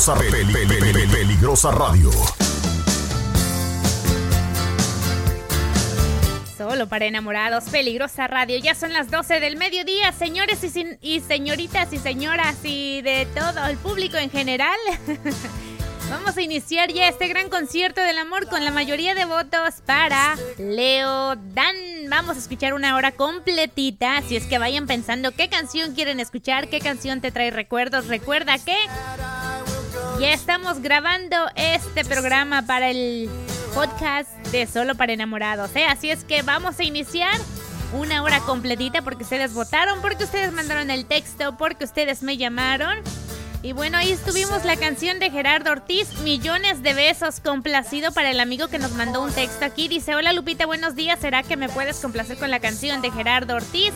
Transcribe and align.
Peligrosa, 0.00 1.12
peligrosa 1.12 1.70
radio. 1.72 2.10
Solo 6.56 6.88
para 6.88 7.04
enamorados, 7.04 7.64
peligrosa 7.64 8.26
radio. 8.26 8.56
Ya 8.56 8.74
son 8.74 8.94
las 8.94 9.10
12 9.10 9.40
del 9.40 9.58
mediodía, 9.58 10.12
señores 10.12 10.64
y, 10.64 10.96
y 11.02 11.20
señoritas 11.20 11.92
y 11.92 11.98
señoras 11.98 12.56
y 12.62 13.02
de 13.02 13.26
todo 13.34 13.66
el 13.66 13.76
público 13.76 14.16
en 14.16 14.30
general. 14.30 14.78
Vamos 16.08 16.34
a 16.34 16.40
iniciar 16.40 16.90
ya 16.90 17.06
este 17.06 17.28
gran 17.28 17.50
concierto 17.50 18.00
del 18.00 18.16
amor 18.16 18.48
con 18.48 18.64
la 18.64 18.70
mayoría 18.70 19.14
de 19.14 19.26
votos 19.26 19.82
para 19.84 20.34
Leo 20.56 21.36
Dan. 21.36 21.76
Vamos 22.08 22.36
a 22.36 22.40
escuchar 22.40 22.72
una 22.72 22.96
hora 22.96 23.12
completita, 23.12 24.16
así 24.16 24.34
es 24.34 24.46
que 24.46 24.58
vayan 24.58 24.86
pensando 24.86 25.30
qué 25.32 25.50
canción 25.50 25.94
quieren 25.94 26.18
escuchar, 26.20 26.68
qué 26.68 26.80
canción 26.80 27.20
te 27.20 27.30
trae 27.30 27.50
recuerdos. 27.50 28.08
Recuerda 28.08 28.58
que 28.58 28.74
ya 30.20 30.34
estamos 30.34 30.82
grabando 30.82 31.34
este 31.56 32.04
programa 32.04 32.66
para 32.66 32.90
el 32.90 33.30
podcast 33.74 34.28
de 34.48 34.66
Solo 34.66 34.94
para 34.94 35.14
Enamorados, 35.14 35.74
¿eh? 35.74 35.86
Así 35.86 36.10
es 36.10 36.24
que 36.24 36.42
vamos 36.42 36.78
a 36.78 36.84
iniciar 36.84 37.32
una 37.94 38.22
hora 38.22 38.40
completita 38.40 39.00
porque 39.00 39.22
ustedes 39.24 39.54
votaron, 39.54 40.02
porque 40.02 40.24
ustedes 40.24 40.52
mandaron 40.52 40.90
el 40.90 41.06
texto, 41.06 41.56
porque 41.56 41.84
ustedes 41.84 42.22
me 42.22 42.36
llamaron. 42.36 42.98
Y 43.62 43.72
bueno, 43.72 43.98
ahí 43.98 44.10
estuvimos 44.10 44.64
la 44.64 44.76
canción 44.76 45.18
de 45.18 45.30
Gerardo 45.30 45.70
Ortiz, 45.70 46.08
Millones 46.20 46.82
de 46.82 46.94
besos, 46.94 47.40
complacido 47.40 48.10
para 48.10 48.30
el 48.30 48.40
amigo 48.40 48.68
que 48.68 48.78
nos 48.78 48.92
mandó 48.92 49.20
un 49.20 49.32
texto 49.32 49.66
aquí. 49.66 49.86
Dice, 49.86 50.14
hola 50.14 50.32
Lupita, 50.32 50.64
buenos 50.64 50.94
días, 50.94 51.18
¿será 51.20 51.42
que 51.42 51.58
me 51.58 51.68
puedes 51.68 51.98
complacer 51.98 52.38
con 52.38 52.50
la 52.50 52.60
canción 52.60 53.02
de 53.02 53.10
Gerardo 53.10 53.56
Ortiz? 53.56 53.92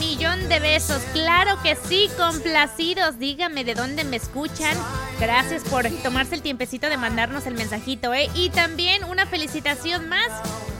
Millón 0.00 0.48
de 0.48 0.58
besos, 0.58 1.00
claro 1.12 1.62
que 1.62 1.76
sí, 1.76 2.10
complacidos, 2.16 3.20
dígame 3.20 3.62
de 3.62 3.76
dónde 3.76 4.02
me 4.02 4.16
escuchan. 4.16 4.76
Gracias 5.20 5.62
por 5.62 5.88
tomarse 6.02 6.34
el 6.34 6.42
tiempecito 6.42 6.88
de 6.88 6.96
mandarnos 6.96 7.46
el 7.46 7.54
mensajito, 7.54 8.12
¿eh? 8.14 8.28
Y 8.34 8.50
también 8.50 9.04
una 9.04 9.26
felicitación 9.26 10.08
más, 10.08 10.28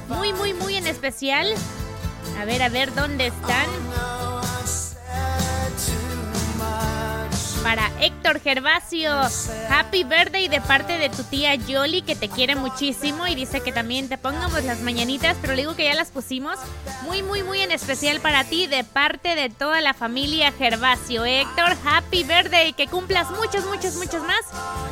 muy, 0.08 0.32
muy, 0.32 0.54
muy 0.54 0.74
en 0.74 0.88
especial. 0.88 1.46
A 2.40 2.44
ver, 2.44 2.62
a 2.62 2.68
ver, 2.68 2.92
¿dónde 2.96 3.28
están? 3.28 3.66
Para 7.62 7.90
Héctor 8.00 8.40
Gervasio. 8.40 9.12
Happy 9.68 10.04
birthday 10.04 10.48
de 10.48 10.60
parte 10.60 10.98
de 10.98 11.08
tu 11.08 11.22
tía 11.24 11.54
Yoli 11.54 12.02
que 12.02 12.16
te 12.16 12.28
quiere 12.28 12.56
muchísimo 12.56 13.26
y 13.26 13.34
dice 13.34 13.60
que 13.60 13.72
también 13.72 14.08
te 14.08 14.18
pongamos 14.18 14.64
las 14.64 14.80
mañanitas, 14.80 15.36
pero 15.40 15.54
le 15.54 15.62
digo 15.62 15.76
que 15.76 15.84
ya 15.84 15.94
las 15.94 16.10
pusimos. 16.10 16.58
Muy, 17.02 17.22
muy, 17.22 17.42
muy 17.42 17.60
en 17.60 17.70
especial 17.70 18.20
para 18.20 18.44
ti 18.44 18.66
de 18.66 18.84
parte 18.84 19.34
de 19.34 19.50
toda 19.50 19.80
la 19.80 19.94
familia 19.94 20.52
Gervasio. 20.52 21.24
Héctor, 21.24 21.76
happy 21.84 22.24
birthday, 22.24 22.72
que 22.72 22.86
cumplas 22.86 23.30
muchos, 23.30 23.64
muchos, 23.66 23.94
muchos 23.96 24.22
más 24.22 24.40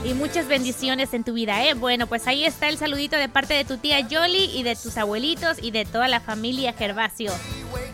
y 0.04 0.14
muchas 0.14 0.46
bendiciones 0.46 1.14
en 1.14 1.24
tu 1.24 1.34
vida, 1.34 1.64
¿eh? 1.64 1.74
Bueno, 1.74 2.06
pues 2.06 2.26
ahí 2.26 2.44
está 2.44 2.68
el 2.68 2.78
saludito 2.78 3.16
de 3.16 3.28
parte 3.28 3.54
de 3.54 3.64
tu 3.64 3.78
tía 3.78 4.00
Yoli 4.00 4.50
y 4.54 4.62
de 4.62 4.76
tus 4.76 4.96
abuelitos 4.96 5.58
y 5.60 5.70
de 5.70 5.84
toda 5.84 6.08
la 6.08 6.20
familia 6.20 6.72
Gervasio. 6.72 7.32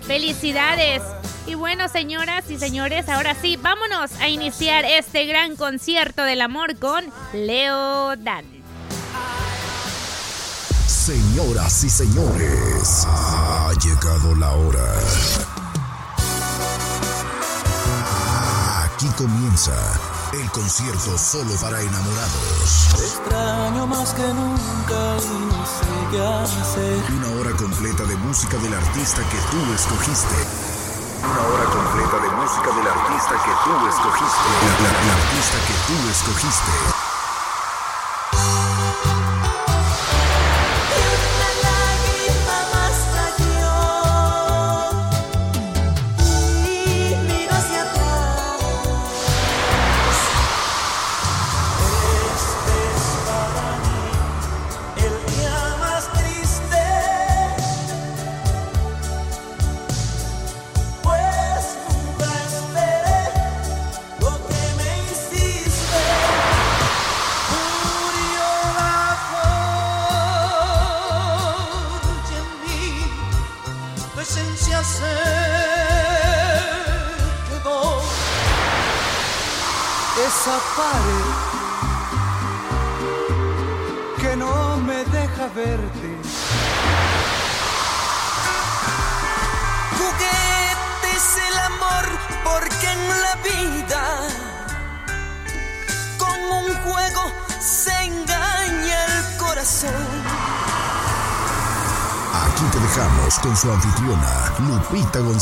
¡Felicidades! 0.06 1.02
Y 1.46 1.54
bueno, 1.54 1.88
señoras 1.88 2.48
y 2.50 2.58
señores, 2.58 3.08
ahora 3.08 3.34
sí, 3.34 3.56
vámonos 3.56 4.12
a 4.20 4.28
iniciar 4.28 4.84
este 4.84 5.26
gran 5.26 5.56
concierto 5.56 6.22
del 6.22 6.40
amor 6.40 6.78
con 6.78 7.04
Leo 7.32 8.16
Dan. 8.16 8.44
Señoras 10.86 11.82
y 11.82 11.90
señores, 11.90 13.06
ha 13.08 13.72
llegado 13.82 14.36
la 14.36 14.52
hora. 14.52 14.94
Aquí 18.84 19.06
comienza 19.18 19.72
el 20.32 20.48
concierto 20.52 21.18
solo 21.18 21.52
para 21.60 21.80
enamorados. 21.80 22.88
extraño 22.94 23.86
más 23.88 24.14
que 24.14 24.22
nunca 24.22 25.16
y 25.18 25.44
no 25.50 25.66
sé 25.66 25.92
qué 26.12 26.22
hacer. 26.22 27.12
Una 27.16 27.40
hora 27.40 27.50
completa 27.56 28.04
de 28.04 28.14
música 28.18 28.56
del 28.58 28.72
artista 28.72 29.22
que 29.28 29.38
tú 29.50 29.74
escogiste. 29.74 30.81
Una 31.24 31.40
hora 31.46 31.64
completa 31.66 32.18
de 32.18 32.30
música 32.30 32.70
del 32.72 32.86
artista 32.86 33.34
que 33.44 33.52
tú 33.64 33.88
escogiste. 33.88 34.48
Artista 35.12 35.58
que 35.66 35.74
tú 35.86 36.10
escogiste. 36.10 37.11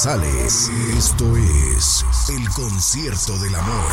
González. 0.03 0.71
Esto 0.97 1.37
es 1.37 2.05
el 2.31 2.49
concierto 2.49 3.37
del 3.37 3.55
amor. 3.55 3.93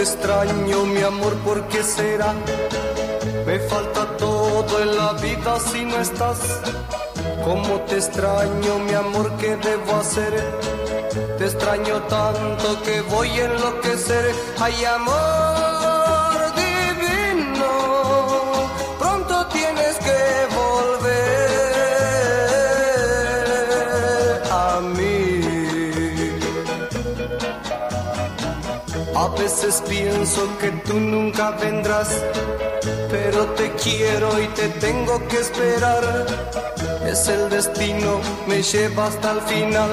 extraño, 0.00 0.84
mi 0.84 1.00
amor, 1.00 1.34
¿por 1.44 1.66
qué 1.68 1.82
será? 1.84 2.34
Me 3.46 3.60
falta 3.60 4.16
todo 4.16 4.82
en 4.82 4.96
la 4.96 5.12
vida 5.12 5.60
si 5.60 5.84
no 5.84 5.96
estás. 5.98 6.40
¿Cómo 7.44 7.80
te 7.82 7.98
extraño, 7.98 8.80
mi 8.80 8.94
amor, 8.94 9.30
qué 9.38 9.56
debo 9.56 9.94
hacer? 9.94 10.83
Te 11.38 11.44
extraño 11.44 12.02
tanto 12.02 12.82
que 12.82 13.00
voy 13.02 13.28
a 13.28 13.44
enloquecer. 13.44 14.34
Ay, 14.58 14.84
amor 14.84 16.54
divino, 16.54 17.70
pronto 18.98 19.46
tienes 19.46 19.96
que 19.98 20.24
A 29.16 29.28
veces 29.28 29.82
pienso 29.88 30.58
que 30.58 30.70
tú 30.86 30.94
nunca 31.00 31.52
vendrás, 31.52 32.08
pero 33.10 33.46
te 33.54 33.70
quiero 33.72 34.42
y 34.42 34.46
te 34.48 34.68
tengo 34.68 35.26
que 35.28 35.38
esperar. 35.38 36.26
Es 37.06 37.28
el 37.28 37.48
destino, 37.48 38.20
me 38.46 38.62
lleva 38.62 39.06
hasta 39.06 39.32
el 39.32 39.40
final, 39.42 39.90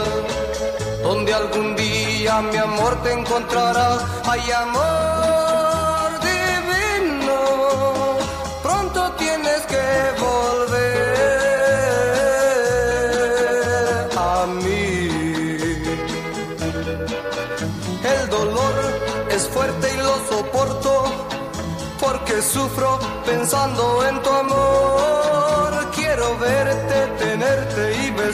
donde 1.03 1.33
algún 1.33 1.75
día 1.75 2.41
mi 2.41 2.57
amor 2.57 3.01
te 3.03 3.13
encontrará. 3.13 3.99
Ay, 4.25 4.51
amor 4.51 6.19
divino, 6.31 7.39
pronto 8.61 9.11
tienes 9.17 9.61
que 9.71 9.83
volver 10.19 10.91
a 14.17 14.45
mí. 14.63 15.09
El 18.15 18.29
dolor 18.29 18.73
es 19.29 19.47
fuerte 19.47 19.87
y 19.93 19.97
lo 19.97 20.15
soporto 20.29 20.91
porque 21.99 22.41
sufro 22.41 22.99
pensando 23.25 23.83
en 24.07 24.21
tu 24.21 24.29
amor. 24.29 25.91
Quiero 25.95 26.37
verte, 26.39 27.07
tenerte 27.19 27.81
y 28.03 28.11
ver 28.11 28.33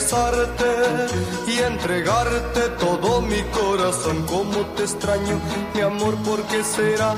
y 1.46 1.58
entregarte 1.58 2.60
todo 2.80 3.20
mi 3.22 3.42
corazón. 3.44 4.24
Como 4.26 4.66
te 4.74 4.84
extraño, 4.84 5.40
mi 5.74 5.80
amor, 5.80 6.14
¿por 6.22 6.42
qué 6.44 6.62
será? 6.64 7.14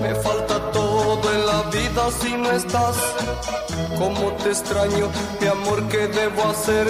Me 0.00 0.14
falta 0.16 0.70
todo 0.72 1.32
en 1.32 1.46
la 1.46 1.62
vida 1.70 2.10
si 2.20 2.32
no 2.34 2.50
estás. 2.52 2.96
Como 3.98 4.32
te 4.42 4.50
extraño, 4.50 5.08
mi 5.40 5.46
amor, 5.46 5.88
¿qué 5.88 6.08
debo 6.08 6.44
hacer? 6.44 6.86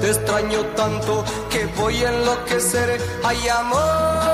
Te 0.00 0.10
extraño 0.10 0.60
tanto 0.76 1.24
que 1.50 1.66
voy 1.78 2.04
a 2.04 2.08
enloquecer. 2.10 3.00
Ay, 3.22 3.48
amor 3.48 4.33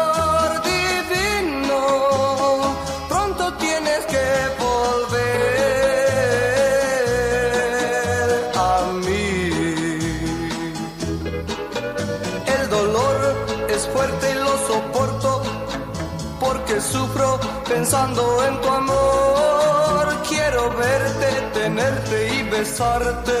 pensando 17.81 18.45
en 18.45 18.61
tu 18.61 18.67
amor. 18.69 20.05
Quiero 20.29 20.69
verte, 20.77 21.29
tenerte 21.51 22.35
y 22.35 22.43
besarte 22.43 23.39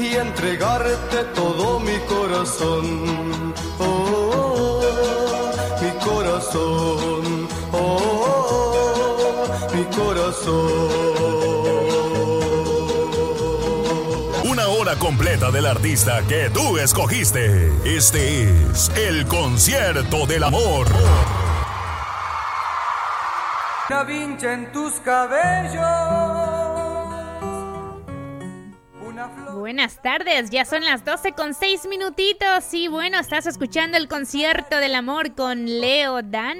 y 0.00 0.14
entregarte 0.16 1.24
todo 1.34 1.78
mi 1.78 1.98
corazón. 2.14 3.54
Oh, 3.78 4.80
mi 5.82 5.90
corazón. 6.02 7.48
Oh, 7.72 9.44
mi 9.74 9.84
corazón. 9.96 10.72
Una 14.50 14.68
hora 14.68 14.96
completa 14.96 15.50
del 15.50 15.66
artista 15.66 16.22
que 16.26 16.48
tú 16.48 16.78
escogiste. 16.78 17.70
Este 17.84 18.44
es 18.44 18.90
el 18.96 19.26
concierto 19.26 20.26
del 20.26 20.44
amor. 20.44 20.86
Una 23.90 24.04
vincha 24.04 24.52
en 24.52 24.70
tus 24.70 25.00
cabellos. 25.00 25.82
Una 29.00 29.30
flor. 29.30 29.54
Buenas 29.58 30.02
tardes, 30.02 30.50
ya 30.50 30.66
son 30.66 30.84
las 30.84 31.06
12 31.06 31.32
con 31.32 31.54
6 31.54 31.86
minutitos 31.88 32.74
y 32.74 32.88
bueno, 32.88 33.18
estás 33.18 33.46
escuchando 33.46 33.96
el 33.96 34.06
concierto 34.06 34.76
del 34.76 34.94
amor 34.94 35.34
con 35.34 35.64
Leo 35.64 36.20
Dan. 36.20 36.58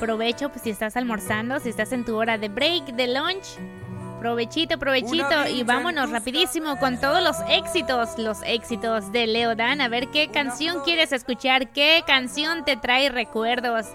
Provecho 0.00 0.48
pues 0.48 0.62
si 0.62 0.70
estás 0.70 0.96
almorzando, 0.96 1.60
si 1.60 1.68
estás 1.68 1.92
en 1.92 2.06
tu 2.06 2.16
hora 2.16 2.38
de 2.38 2.48
break, 2.48 2.86
de 2.86 3.08
lunch. 3.08 3.58
Provechito, 4.18 4.78
provechito 4.78 5.46
y 5.48 5.62
vámonos 5.62 6.10
rapidísimo 6.10 6.78
con 6.78 6.98
todos 6.98 7.22
los 7.22 7.36
éxitos, 7.50 8.18
los 8.18 8.38
éxitos 8.44 9.12
de 9.12 9.26
Leo 9.26 9.54
Dan. 9.56 9.82
A 9.82 9.88
ver 9.88 10.08
qué 10.08 10.28
canción 10.28 10.82
quieres 10.84 11.12
escuchar, 11.12 11.68
qué 11.68 12.02
canción 12.06 12.64
te 12.64 12.78
trae 12.78 13.10
recuerdos. 13.10 13.88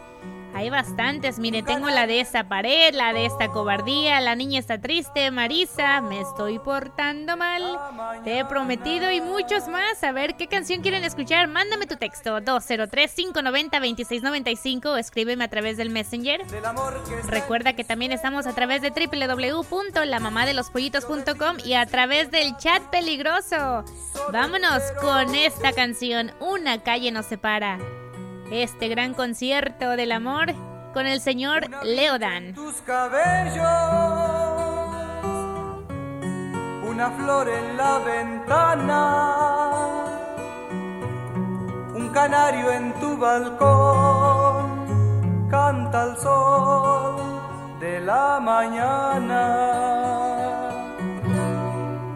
Hay 0.54 0.70
bastantes, 0.70 1.40
mire, 1.40 1.64
tengo 1.64 1.90
la 1.90 2.06
de 2.08 2.20
esta 2.20 2.48
pared, 2.48 2.94
la 2.94 3.14
de 3.14 3.26
esta 3.26 3.48
cobardía, 3.48 4.20
la 4.22 4.36
niña 4.36 4.60
está 4.60 4.80
triste, 4.80 5.32
Marisa, 5.32 6.02
me 6.02 6.22
estoy 6.22 6.60
portando 6.60 7.36
mal, 7.38 7.80
te 8.24 8.38
he 8.40 8.46
prometido 8.46 9.10
y 9.12 9.22
muchos 9.22 9.68
más. 9.68 10.04
A 10.04 10.12
ver 10.12 10.36
qué 10.36 10.48
canción 10.48 10.82
quieren 10.82 11.04
escuchar, 11.04 11.48
mándame 11.48 11.88
tu 11.88 11.96
texto 11.96 12.38
203-590-2695 12.40 14.86
o 14.88 14.98
escríbeme 14.98 15.46
a 15.46 15.48
través 15.48 15.78
del 15.78 15.90
Messenger. 15.90 16.42
Recuerda 17.28 17.74
que 17.74 17.84
también 17.84 18.12
estamos 18.12 18.46
a 18.46 18.54
través 18.54 18.82
de 18.82 18.92
www.lamamadelospollitos.com 18.92 21.58
y 21.64 21.74
a 21.74 21.86
través 21.86 22.30
del 22.30 22.58
chat 22.58 22.84
peligroso. 22.90 23.86
Vámonos 24.32 24.84
con 25.00 25.34
esta 25.34 25.72
canción, 25.74 26.34
Una 26.40 26.84
calle 26.84 27.12
nos 27.12 27.26
separa. 27.26 27.80
Este 28.52 28.90
gran 28.90 29.14
concierto 29.14 29.92
del 29.92 30.12
amor 30.12 30.54
con 30.94 31.08
el 31.08 31.22
señor 31.22 31.70
Leodan. 31.86 32.54
tus 32.54 32.82
cabellos, 32.82 33.56
una 36.84 37.12
flor 37.12 37.48
en 37.48 37.78
la 37.78 38.00
ventana, 38.00 39.26
un 41.96 42.10
canario 42.10 42.74
en 42.74 42.92
tu 43.00 43.16
balcón, 43.16 44.68
canta 45.50 46.04
el 46.04 46.18
sol 46.18 47.22
de 47.80 48.02
la 48.02 48.42
mañana. 48.42 49.46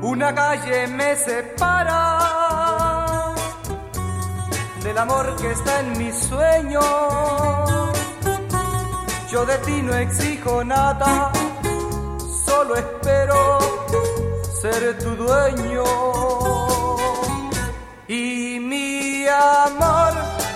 Una 0.01 0.35
calle 0.35 0.87
me 0.87 1.15
separa 1.15 2.24
del 4.95 5.01
amor 5.01 5.35
que 5.35 5.51
está 5.51 5.81
en 5.81 5.97
mis 5.97 6.15
sueños. 6.15 6.85
Yo 9.29 9.45
de 9.45 9.57
ti 9.65 9.81
no 9.81 9.93
exijo 9.93 10.63
nada, 10.63 11.33
solo 12.45 12.77
espero 12.77 13.59
ser 14.61 14.97
tu 14.99 15.09
dueño. 15.17 15.83
Y 18.07 18.57
mi 18.61 19.27
amor 19.27 20.13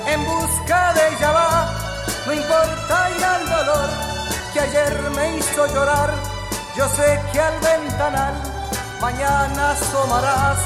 en 0.07 0.25
busca 0.25 0.93
de 0.93 1.07
ella 1.09 1.31
va, 1.31 1.73
no 2.25 2.33
importa 2.33 3.09
ya 3.19 3.41
el 3.41 3.49
dolor 3.49 3.89
que 4.53 4.59
ayer 4.61 5.11
me 5.17 5.37
hizo 5.37 5.67
llorar. 5.73 6.13
Yo 6.77 6.87
sé 6.87 7.19
que 7.33 7.41
al 7.41 7.59
ventanal 7.59 8.35
mañana 9.01 9.71
asomarás 9.71 10.59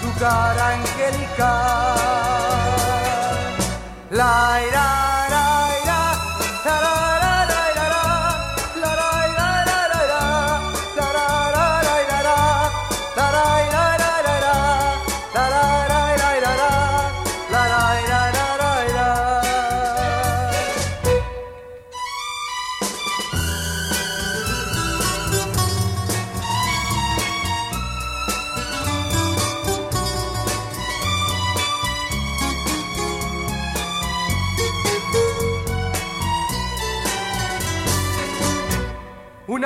tu 0.00 0.10
cara 0.18 0.68
angelical. 0.70 2.69
light 4.10 4.72
up. 4.74 5.19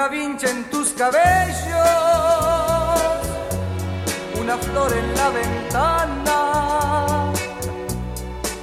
Una 0.04 0.12
vincha 0.12 0.50
en 0.50 0.64
tus 0.64 0.90
cabellos, 0.90 1.64
una 4.38 4.58
flor 4.58 4.92
en 4.92 5.16
la 5.16 5.30
ventana, 5.30 7.32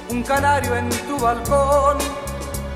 un 0.08 0.22
canario 0.22 0.76
en 0.76 0.88
tu 0.88 1.18
balcón, 1.18 1.98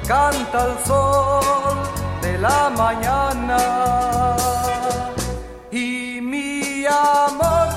canta 0.08 0.64
el 0.64 0.84
sol 0.84 1.78
de 2.22 2.38
la 2.38 2.68
mañana. 2.70 4.36
Y 5.70 6.20
mi 6.20 6.84
amor 6.86 7.68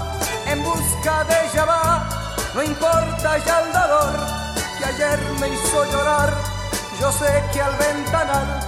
en 0.48 0.64
busca 0.64 1.24
de 1.26 1.36
ella 1.52 1.66
va, 1.66 2.10
no 2.56 2.64
importa 2.64 3.38
ya 3.46 3.60
el 3.60 3.74
dolor 3.74 4.20
que 4.80 4.86
ayer 4.86 5.20
me 5.40 5.50
hizo 5.50 5.86
llorar, 5.92 6.34
yo 7.00 7.12
sé 7.12 7.44
que 7.54 7.62
al 7.62 7.76
ventanal 7.76 8.59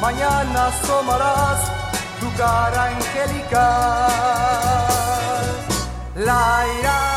mañana 0.00 0.66
asomarás 0.66 1.60
tu 2.20 2.28
cara 2.36 2.84
angelical. 2.84 3.60
La 6.16 6.64
ira, 6.78 7.15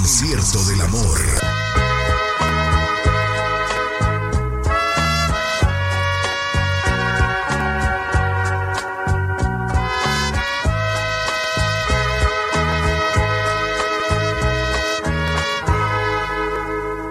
concierto 0.00 0.64
del 0.64 0.80
amor. 0.80 1.18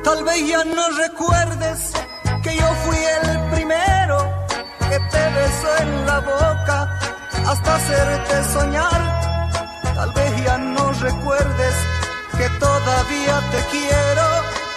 Tal 0.04 0.24
vez 0.24 0.48
ya 0.48 0.64
no 0.66 0.90
recuerdes 0.98 1.92
que 2.42 2.56
yo 2.56 2.68
fui 2.86 2.98
el 2.98 3.40
primero 3.52 4.18
que 4.90 5.00
te 5.12 5.30
besó 5.38 5.78
en 5.82 6.06
la 6.08 6.20
boca 6.22 7.00
hasta 7.46 7.76
hacerte 7.76 8.44
soñar. 8.52 9.19
Todavía 12.80 13.42
te 13.52 13.62
quiero, 13.72 14.26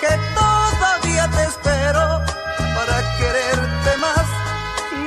que 0.00 0.12
todavía 0.34 1.28
te 1.28 1.42
espero 1.44 2.20
para 2.76 2.96
quererte 3.18 3.96
más. 3.98 4.26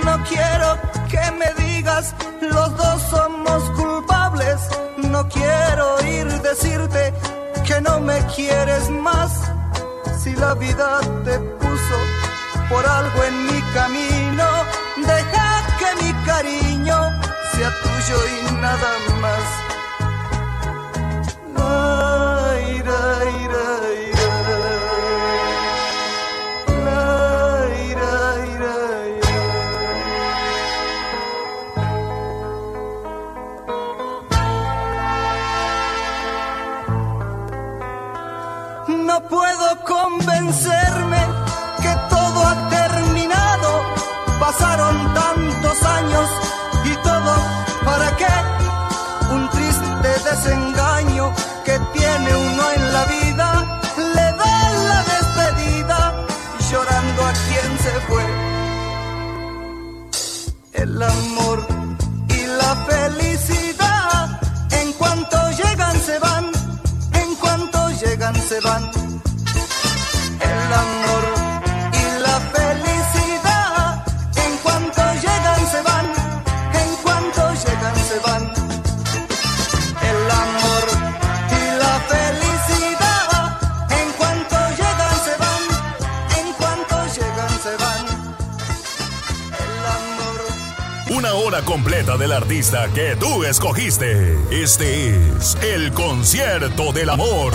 No 0.03 0.23
quiero 0.23 0.77
que 1.09 1.31
me 1.39 1.49
digas 1.63 2.13
los 2.41 2.77
dos 2.77 3.01
somos 3.09 3.63
culpables. 3.71 4.59
No 4.97 5.27
quiero 5.29 5.95
oír 5.95 6.27
decirte 6.41 7.13
que 7.65 7.81
no 7.81 7.99
me 7.99 8.19
quieres 8.35 8.89
más. 8.89 9.31
Si 10.21 10.35
la 10.35 10.53
vida 10.55 10.99
te 11.23 11.39
puso 11.39 11.97
por 12.69 12.85
algo 12.85 13.23
en 13.23 13.45
mi 13.45 13.61
camino, 13.73 14.47
deja 14.97 15.49
que 15.79 16.03
mi 16.03 16.13
cariño 16.25 16.97
sea 17.53 17.71
tuyo 17.83 18.17
y 18.35 18.53
nada 18.53 18.91
más. 19.21 19.64
Hora 91.35 91.61
completa 91.63 92.17
del 92.17 92.31
artista 92.31 92.87
que 92.93 93.15
tú 93.15 93.43
escogiste. 93.43 94.37
Este 94.51 95.09
es 95.09 95.55
el 95.61 95.91
concierto 95.91 96.93
del 96.93 97.09
amor. 97.09 97.53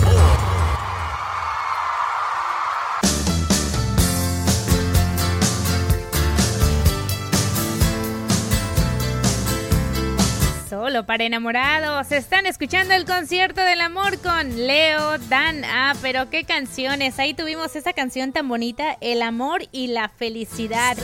Para 11.11 11.25
enamorados. 11.25 12.09
Están 12.13 12.45
escuchando 12.45 12.93
el 12.93 13.03
concierto 13.03 13.59
del 13.59 13.81
amor 13.81 14.17
con 14.19 14.65
Leo 14.65 15.17
Dan. 15.27 15.65
Ah, 15.65 15.93
pero 16.01 16.29
qué 16.29 16.45
canciones. 16.45 17.19
Ahí 17.19 17.33
tuvimos 17.33 17.75
esa 17.75 17.91
canción 17.91 18.31
tan 18.31 18.47
bonita, 18.47 18.95
El 19.01 19.21
amor 19.21 19.63
y 19.73 19.87
la 19.87 20.07
felicidad. 20.07 20.95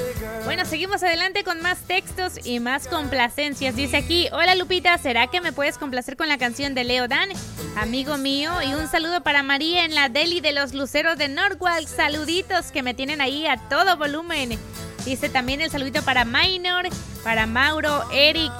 Bueno, 0.45 0.63
seguimos 0.63 1.03
adelante 1.03 1.43
con 1.43 1.61
más 1.61 1.79
textos 1.79 2.39
y 2.45 2.61
más 2.61 2.87
complacencias. 2.87 3.75
Dice 3.75 3.97
aquí, 3.97 4.29
hola 4.31 4.55
Lupita, 4.55 4.97
¿será 4.97 5.27
que 5.27 5.41
me 5.41 5.51
puedes 5.51 5.77
complacer 5.77 6.15
con 6.15 6.29
la 6.29 6.37
canción 6.37 6.73
de 6.73 6.85
Leo 6.85 7.09
Dan? 7.09 7.27
Amigo 7.75 8.17
mío, 8.17 8.53
y 8.65 8.75
un 8.75 8.87
saludo 8.87 9.23
para 9.23 9.43
María 9.43 9.83
en 9.83 9.93
la 9.93 10.07
Deli 10.07 10.39
de 10.39 10.53
los 10.53 10.73
Luceros 10.73 11.17
de 11.17 11.27
Norwalk. 11.27 11.85
Saluditos 11.85 12.71
que 12.71 12.81
me 12.81 12.93
tienen 12.93 13.19
ahí 13.19 13.45
a 13.45 13.57
todo 13.57 13.97
volumen. 13.97 14.57
Dice 15.03 15.27
también 15.27 15.59
el 15.59 15.69
saludito 15.69 16.01
para 16.03 16.23
Minor, 16.23 16.87
para 17.25 17.45
Mauro, 17.45 18.09
Eric, 18.13 18.53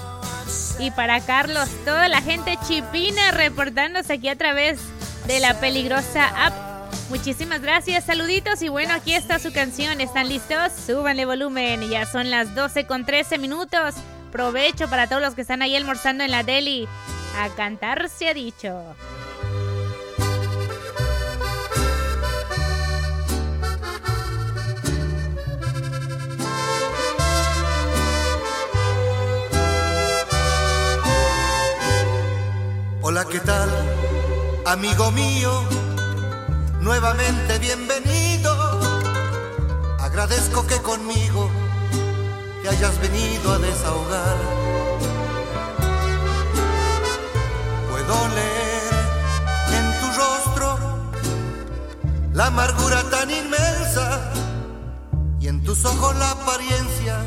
y 0.79 0.91
para 0.91 1.19
Carlos, 1.21 1.69
toda 1.85 2.07
la 2.07 2.21
gente 2.21 2.57
chipina 2.67 3.31
reportándose 3.31 4.13
aquí 4.13 4.29
a 4.29 4.35
través 4.35 4.79
de 5.25 5.39
la 5.39 5.59
peligrosa 5.59 6.27
app. 6.45 6.53
Muchísimas 7.09 7.61
gracias, 7.61 8.05
saluditos 8.05 8.61
y 8.61 8.69
bueno, 8.69 8.93
aquí 8.93 9.13
está 9.13 9.39
su 9.39 9.51
canción. 9.53 10.01
¿Están 10.01 10.27
listos? 10.27 10.73
Súbanle 10.73 11.25
volumen, 11.25 11.89
ya 11.89 12.05
son 12.05 12.29
las 12.29 12.53
12 12.53 12.85
con 12.85 13.05
13 13.05 13.37
minutos. 13.37 13.95
Provecho 14.31 14.89
para 14.89 15.07
todos 15.07 15.21
los 15.21 15.33
que 15.33 15.41
están 15.41 15.61
ahí 15.61 15.75
almorzando 15.75 16.23
en 16.23 16.31
la 16.31 16.43
deli. 16.43 16.87
A 17.39 17.49
cantar 17.49 18.09
se 18.09 18.29
ha 18.29 18.33
dicho. 18.33 18.83
Hola, 33.09 33.23
¿qué 33.23 33.39
tal? 33.39 33.69
Amigo 34.65 35.11
mío, 35.11 35.63
nuevamente 36.81 37.57
bienvenido. 37.57 38.51
Agradezco 39.97 40.67
que 40.67 40.75
conmigo 40.81 41.49
te 42.61 42.67
hayas 42.67 42.99
venido 42.99 43.53
a 43.53 43.59
desahogar. 43.59 44.37
Puedo 47.89 48.27
leer 48.27 48.93
en 49.71 49.99
tu 50.01 50.07
rostro 50.07 50.77
la 52.33 52.47
amargura 52.47 53.03
tan 53.09 53.31
inmensa 53.31 54.33
y 55.39 55.47
en 55.47 55.63
tus 55.63 55.85
ojos 55.85 56.13
la 56.17 56.31
apariencia 56.31 57.21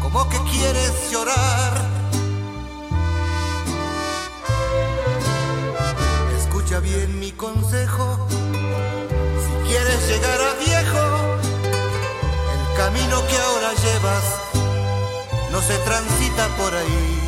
como 0.00 0.26
que 0.30 0.38
quieres 0.50 1.10
llorar. 1.12 2.03
Escucha 6.74 6.80
bien 6.80 7.20
mi 7.20 7.30
consejo. 7.30 8.26
Si 8.30 9.68
quieres 9.68 10.08
llegar 10.08 10.40
a 10.40 10.54
viejo, 10.64 11.38
el 12.54 12.76
camino 12.76 13.22
que 13.28 13.36
ahora 13.36 13.70
llevas 13.74 14.24
no 15.52 15.60
se 15.62 15.76
transita 15.78 16.48
por 16.56 16.74
ahí. 16.74 17.23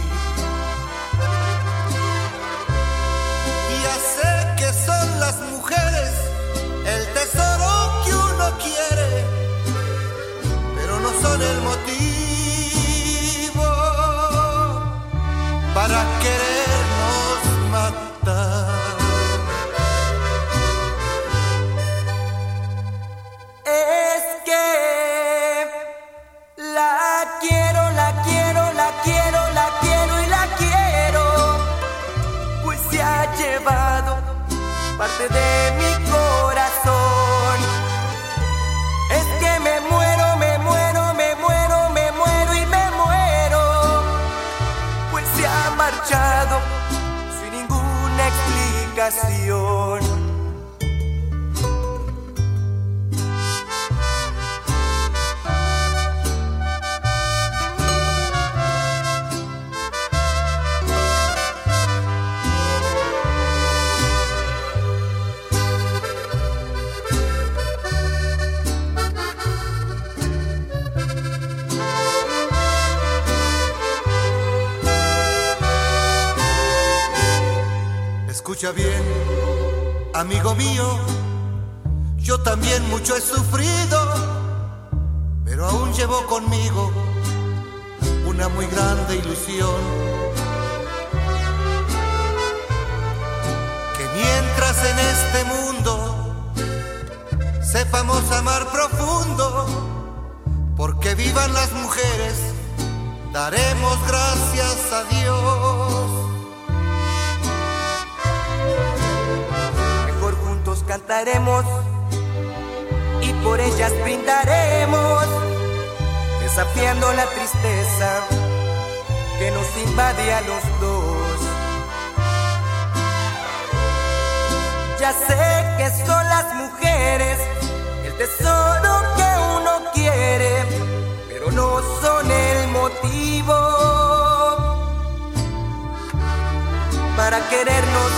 Querernos 137.51 138.13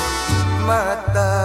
matar. 0.67 1.38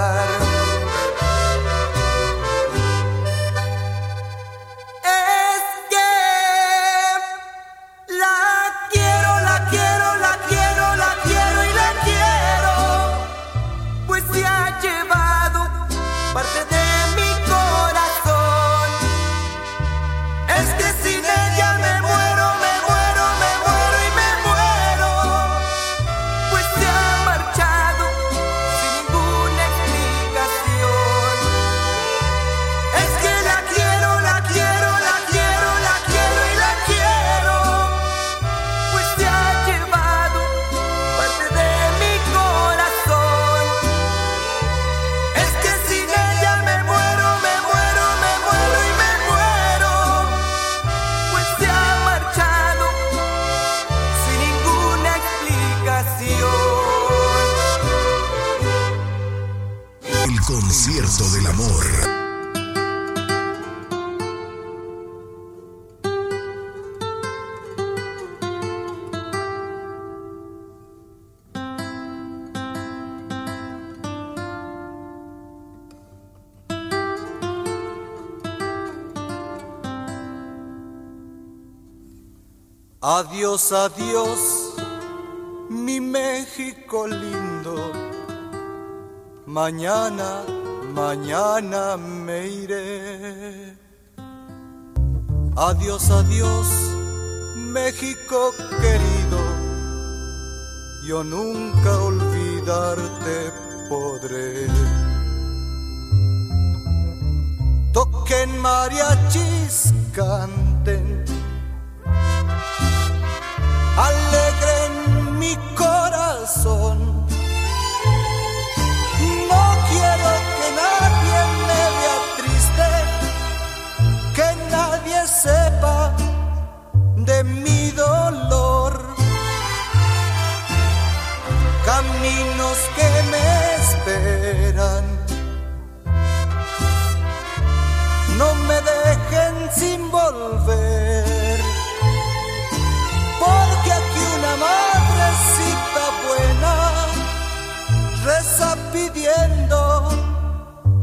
Adiós, 83.53 83.71
adiós, 83.71 84.73
mi 85.69 85.99
México 85.99 87.05
lindo. 87.05 87.75
Mañana, 89.45 90.43
mañana 90.91 91.95
me 91.95 92.47
iré. 92.47 93.77
Adiós, 95.55 96.09
adiós, 96.09 96.67
México 97.71 98.51
querido. 98.81 99.37
Yo 101.05 101.23
nunca 101.23 101.91
olvidarte 102.09 103.53
podré. 103.87 104.67
Toquen 107.93 108.57
mariachis, 108.57 109.93
canten 110.11 111.32
corazón. 116.63 116.92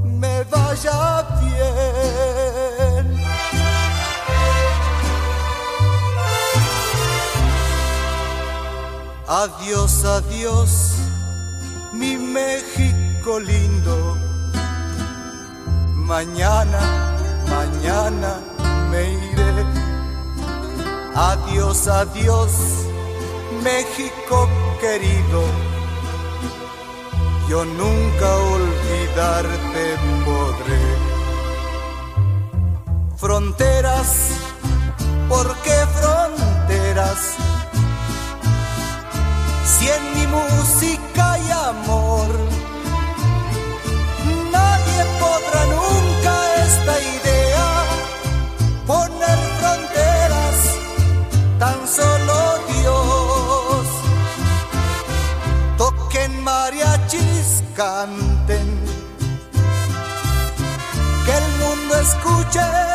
Me 0.04 0.44
vaya 0.44 1.26
bien. 1.40 3.20
Adiós, 9.26 10.04
adiós, 10.04 10.70
mi 11.92 12.16
México 12.16 13.38
lindo. 13.38 14.16
Mañana, 15.94 16.80
mañana 17.48 18.40
me 18.90 19.02
iré 19.12 19.64
Adiós, 21.14 21.86
adiós, 21.86 22.52
México 23.62 24.48
querido. 24.80 25.69
Yo 27.50 27.64
nunca 27.64 28.36
olvidarte 28.56 29.96
podré. 30.24 30.84
Fronteras, 33.16 34.28
¿por 35.28 35.56
qué 35.64 35.78
fronteras? 35.98 37.18
Si 39.64 39.88
en 39.88 40.04
mi 40.14 40.26
música 40.28 41.32
hay 41.32 41.50
amor, 41.50 42.28
nadie 44.52 45.04
podrá 45.18 45.66
nunca 45.74 45.79
canten, 57.80 58.66
que 61.24 61.32
el 61.32 61.48
mundo 61.60 61.94
escuche. 61.98 62.89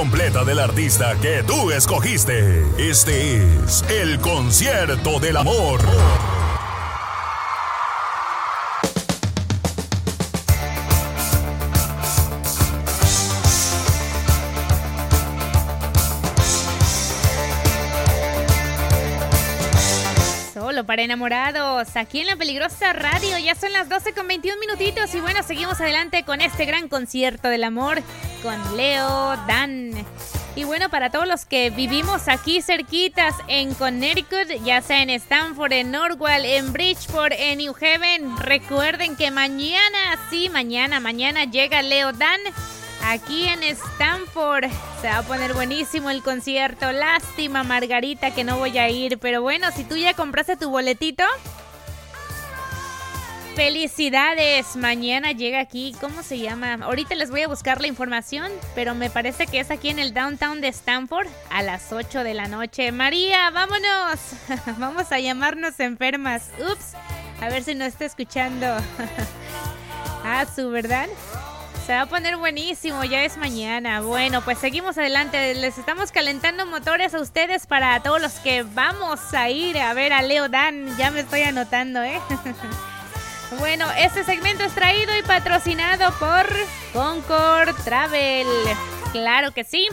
Completa 0.00 0.44
del 0.44 0.58
artista 0.58 1.14
que 1.20 1.42
tú 1.42 1.70
escogiste. 1.72 2.64
Este 2.78 3.36
es 3.36 3.84
el 3.90 4.18
concierto 4.18 5.20
del 5.20 5.36
amor. 5.36 5.78
para 20.84 21.02
enamorados, 21.02 21.94
aquí 21.96 22.20
en 22.20 22.26
la 22.26 22.36
peligrosa 22.36 22.92
radio. 22.92 23.38
Ya 23.38 23.54
son 23.54 23.72
las 23.72 23.88
12 23.88 24.12
con 24.12 24.26
21 24.26 24.58
minutitos 24.58 25.14
y 25.14 25.20
bueno, 25.20 25.42
seguimos 25.42 25.80
adelante 25.80 26.24
con 26.24 26.40
este 26.40 26.64
gran 26.64 26.88
concierto 26.88 27.48
del 27.48 27.64
amor 27.64 28.02
con 28.42 28.76
Leo 28.76 29.36
Dan. 29.46 29.92
Y 30.56 30.64
bueno, 30.64 30.88
para 30.88 31.10
todos 31.10 31.28
los 31.28 31.44
que 31.44 31.70
vivimos 31.70 32.28
aquí 32.28 32.60
cerquitas 32.60 33.34
en 33.46 33.72
Connecticut, 33.74 34.48
ya 34.64 34.82
sea 34.82 35.02
en 35.02 35.10
Stanford, 35.10 35.72
en 35.72 35.90
Norwalk, 35.90 36.44
en 36.44 36.72
Bridgeport, 36.72 37.32
en 37.38 37.58
New 37.58 37.74
Haven, 37.74 38.36
recuerden 38.36 39.16
que 39.16 39.30
mañana, 39.30 40.18
sí, 40.28 40.48
mañana, 40.48 41.00
mañana 41.00 41.44
llega 41.44 41.82
Leo 41.82 42.12
Dan 42.12 42.40
aquí 43.04 43.46
en 43.46 43.62
Stanford. 43.62 44.70
Se 45.00 45.08
va 45.08 45.18
a 45.18 45.22
poner 45.22 45.54
buenísimo 45.54 46.10
el 46.10 46.22
concierto. 46.22 46.92
Lástima, 46.92 47.62
Margarita, 47.62 48.32
que 48.32 48.44
no 48.44 48.58
voy 48.58 48.76
a 48.78 48.90
ir. 48.90 49.18
Pero 49.18 49.42
bueno, 49.42 49.68
si 49.74 49.84
tú 49.84 49.96
ya 49.96 50.14
compraste 50.14 50.56
tu 50.56 50.70
boletito. 50.70 51.24
Felicidades, 53.54 54.76
mañana 54.76 55.32
llega 55.32 55.60
aquí, 55.60 55.94
¿cómo 56.00 56.22
se 56.22 56.38
llama? 56.38 56.78
Ahorita 56.82 57.14
les 57.14 57.30
voy 57.30 57.42
a 57.42 57.48
buscar 57.48 57.80
la 57.80 57.88
información, 57.88 58.50
pero 58.74 58.94
me 58.94 59.10
parece 59.10 59.46
que 59.46 59.58
es 59.58 59.70
aquí 59.70 59.88
en 59.88 59.98
el 59.98 60.14
downtown 60.14 60.60
de 60.60 60.68
Stanford 60.68 61.26
a 61.50 61.62
las 61.62 61.92
8 61.92 62.22
de 62.22 62.34
la 62.34 62.46
noche. 62.46 62.92
María, 62.92 63.50
vámonos, 63.50 64.20
vamos 64.78 65.10
a 65.10 65.18
llamarnos 65.18 65.80
enfermas. 65.80 66.50
Ups, 66.60 66.94
a 67.40 67.48
ver 67.48 67.64
si 67.64 67.74
no 67.74 67.84
está 67.84 68.04
escuchando. 68.04 68.66
ah, 70.24 70.46
su, 70.54 70.70
¿verdad? 70.70 71.08
Se 71.86 71.92
va 71.92 72.02
a 72.02 72.06
poner 72.06 72.36
buenísimo, 72.36 73.02
ya 73.02 73.24
es 73.24 73.36
mañana. 73.36 74.00
Bueno, 74.00 74.42
pues 74.42 74.58
seguimos 74.58 74.96
adelante. 74.96 75.54
Les 75.54 75.76
estamos 75.76 76.12
calentando 76.12 76.66
motores 76.66 77.14
a 77.14 77.20
ustedes 77.20 77.66
para 77.66 78.00
todos 78.00 78.22
los 78.22 78.34
que 78.34 78.62
vamos 78.62 79.34
a 79.34 79.50
ir 79.50 79.76
a 79.76 79.92
ver 79.92 80.12
a 80.12 80.22
Leo 80.22 80.48
Dan. 80.48 80.96
Ya 80.96 81.10
me 81.10 81.20
estoy 81.20 81.42
anotando, 81.42 82.02
¿eh? 82.02 82.20
bueno, 83.58 83.86
este 83.98 84.24
segmento 84.24 84.64
es 84.64 84.74
traído 84.74 85.16
y 85.16 85.22
patrocinado 85.22 86.12
por 86.18 86.46
Concord 86.92 87.74
Travel. 87.84 88.46
Claro 89.12 89.52
que 89.52 89.64
sí. 89.64 89.88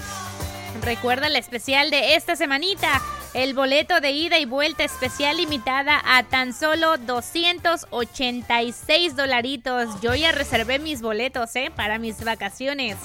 Recuerda 0.82 1.28
el 1.28 1.36
especial 1.36 1.89
de 1.89 2.15
esta 2.15 2.36
semanita. 2.36 3.02
El 3.34 3.54
boleto 3.54 4.00
de 4.00 4.12
ida 4.12 4.39
y 4.39 4.46
vuelta 4.46 4.84
especial 4.84 5.38
limitada 5.38 6.02
a 6.06 6.24
tan 6.24 6.54
solo 6.54 6.98
286 6.98 9.15
dolaritos. 9.15 10.02
Yo 10.02 10.15
ya 10.15 10.32
reservé 10.32 10.80
mis 10.80 11.02
boletos, 11.02 11.56
¿eh? 11.56 11.72
Para 11.76 12.00
mis 12.00 12.24
vacaciones. 12.24 12.98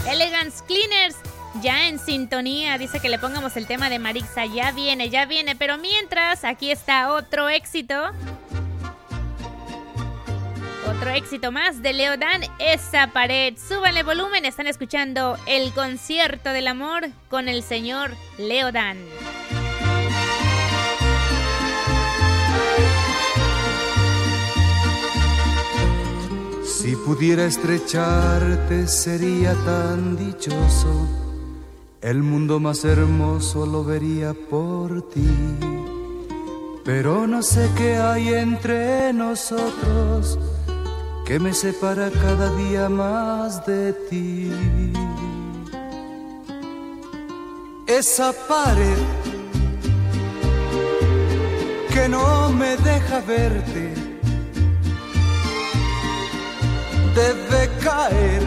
Elegance 0.08 0.64
Cleaners 0.68 1.16
ya 1.64 1.88
en 1.88 1.98
sintonía. 1.98 2.78
Dice 2.78 3.00
que 3.00 3.10
le 3.10 3.18
pongamos 3.18 3.58
el 3.58 3.66
tema 3.66 3.90
de 3.90 3.98
Marixa. 3.98 4.46
Ya 4.46 4.72
viene, 4.72 5.10
ya 5.10 5.26
viene. 5.26 5.56
Pero 5.56 5.80
mientras, 5.80 6.44
aquí 6.44 6.70
está 6.70 7.14
otro 7.14 7.50
éxito. 7.50 8.12
Otro 10.88 11.10
éxito 11.10 11.52
más 11.52 11.82
de 11.82 11.94
Leodan, 11.94 12.42
esa 12.60 13.08
pared. 13.08 13.56
Súbanle 13.58 14.04
volumen, 14.04 14.46
están 14.46 14.68
escuchando 14.68 15.38
el 15.48 15.74
concierto 15.74 16.50
del 16.52 16.68
amor 16.68 17.08
con 17.30 17.50
el 17.50 17.64
señor 17.64 18.12
Leodan. 18.38 18.98
Si 26.64 26.96
pudiera 26.98 27.46
estrecharte 27.46 28.88
sería 28.88 29.54
tan 29.66 30.16
dichoso 30.16 31.26
el 32.06 32.22
mundo 32.22 32.60
más 32.60 32.86
hermoso 32.86 33.66
lo 33.66 33.84
vería 33.84 34.36
por 34.36 35.10
ti. 35.10 35.28
Pero 36.84 37.26
no 37.26 37.42
sé 37.42 37.68
qué 37.76 37.98
hay 37.98 38.32
entre 38.32 39.12
nosotros 39.12 40.38
que 41.26 41.40
me 41.40 41.54
separa 41.54 42.12
cada 42.12 42.56
día 42.56 42.88
más 42.88 43.66
de 43.66 43.94
ti. 44.10 44.52
Esa 47.88 48.32
pared 48.48 49.02
que 51.92 52.08
no 52.08 52.50
me 52.50 52.78
deja 52.78 53.22
verte 53.22 53.94
debe 57.16 57.70
caer 57.84 58.44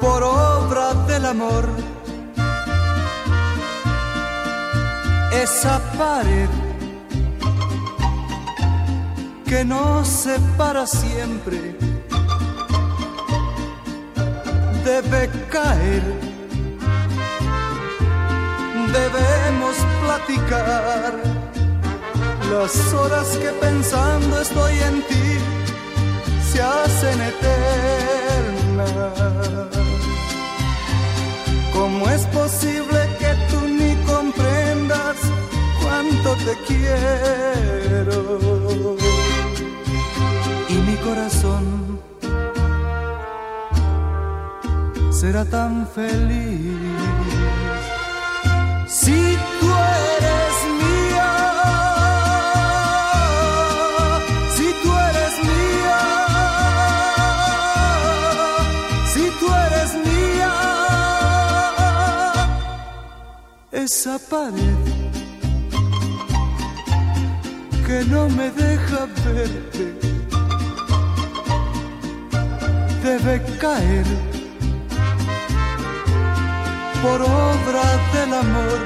por 0.00 0.22
obra 0.22 0.94
del 1.08 1.26
amor. 1.26 1.68
Esa 5.32 5.80
pared 5.98 6.69
que 9.50 9.64
nos 9.64 10.06
separa 10.06 10.86
siempre 10.86 11.58
debe 14.84 15.28
caer. 15.50 16.04
Debemos 19.00 19.76
platicar 20.02 21.14
las 22.52 22.94
horas 22.94 23.26
que 23.42 23.50
pensando 23.66 24.40
estoy 24.40 24.74
en 24.88 25.02
ti 25.08 25.28
se 26.52 26.62
hacen 26.62 27.20
eternas. 27.32 28.92
¿Cómo 31.72 32.08
es 32.08 32.22
posible 32.26 33.00
que 33.18 33.30
tú 33.50 33.60
ni 33.66 33.96
comprendas 34.12 35.16
cuánto 35.82 36.36
te 36.44 36.54
quiero? 36.68 37.49
Será 45.20 45.44
tan 45.44 45.86
feliz 45.86 46.78
si 48.86 49.20
tú 49.60 49.68
eres 50.16 50.56
mía. 50.80 51.30
Si 54.56 54.68
tú 54.82 54.90
eres 55.08 55.34
mía. 55.50 56.00
Si 59.12 59.24
tú 59.38 59.46
eres 59.66 59.90
mía. 60.06 60.54
esa 63.84 64.14
pared 64.30 64.82
que 67.86 67.98
no 68.12 68.22
me 68.38 68.46
deja 68.62 69.00
verte 69.24 69.86
debe 73.02 73.34
caer 73.60 74.29
por 77.02 77.22
obra 77.22 77.82
del 78.12 78.34
amor. 78.34 78.80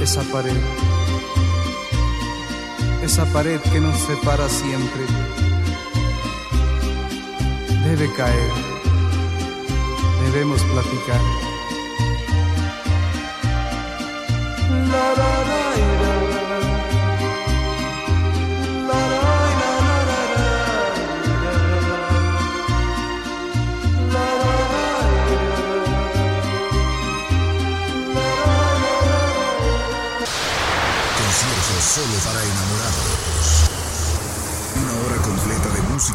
Esa 0.00 0.22
pared, 0.32 0.56
esa 3.02 3.24
pared 3.32 3.60
que 3.72 3.80
nos 3.80 3.96
separa 3.98 4.48
siempre 4.48 5.02
debe 7.84 8.12
caer. 8.14 8.50
Debemos 10.24 10.62
platicar. 10.62 11.45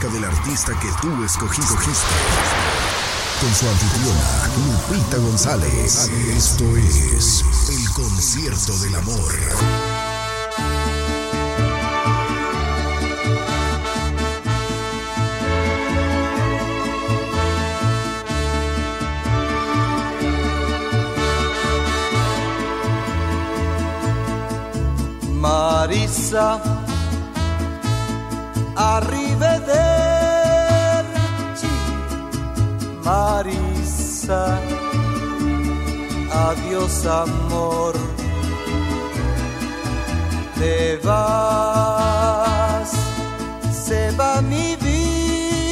Del 0.09 0.25
artista 0.25 0.73
que 0.79 0.87
tú 0.99 1.23
escogiste. 1.23 1.75
Con 3.39 3.53
su 3.53 3.67
anfitriona, 3.67 4.49
Lupita 4.65 5.17
González. 5.17 6.09
Esto 6.35 6.75
es 6.75 7.43
El 7.69 7.89
Concierto 7.91 8.77
del 8.79 8.95
Amor. 8.95 9.33
Marisa, 25.39 26.59
arrivederci, 28.75 29.90
Adiós 36.49 37.05
amor, 37.05 37.93
te 40.57 40.97
vas, 41.03 42.91
se 43.85 44.11
va 44.11 44.41
mi 44.41 44.75
vida, 44.77 45.71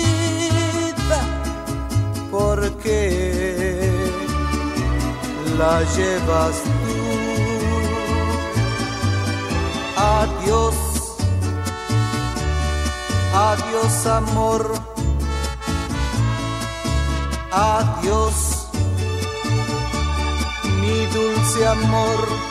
porque 2.31 2.99
la 5.57 5.81
llevas 5.95 6.55
Adiós, 9.99 10.75
adiós 13.33 14.05
amor, 14.07 14.88
adiós, 17.51 18.67
mi 20.79 21.07
dulce 21.07 21.65
amor. 21.65 22.49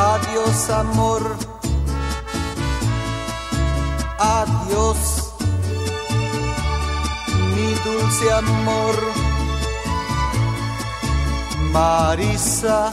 Adiós 0.00 0.70
amor, 0.70 1.09
amor, 8.50 8.96
Marisa, 11.72 12.90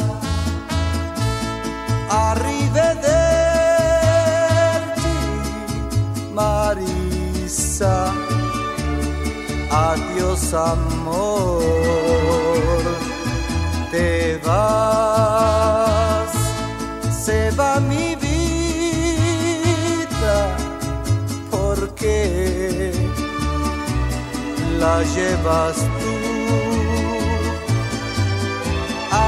arrivederci, 2.09 3.07
Marisa, 6.33 7.95
adiós 9.71 10.53
amor, 10.53 11.63
te 13.91 14.39
vas 14.45 14.87
se 17.25 17.51
va 17.51 17.79
mi 17.79 18.06
la 24.87 25.03
llevas 25.15 25.77
tú. 25.99 26.13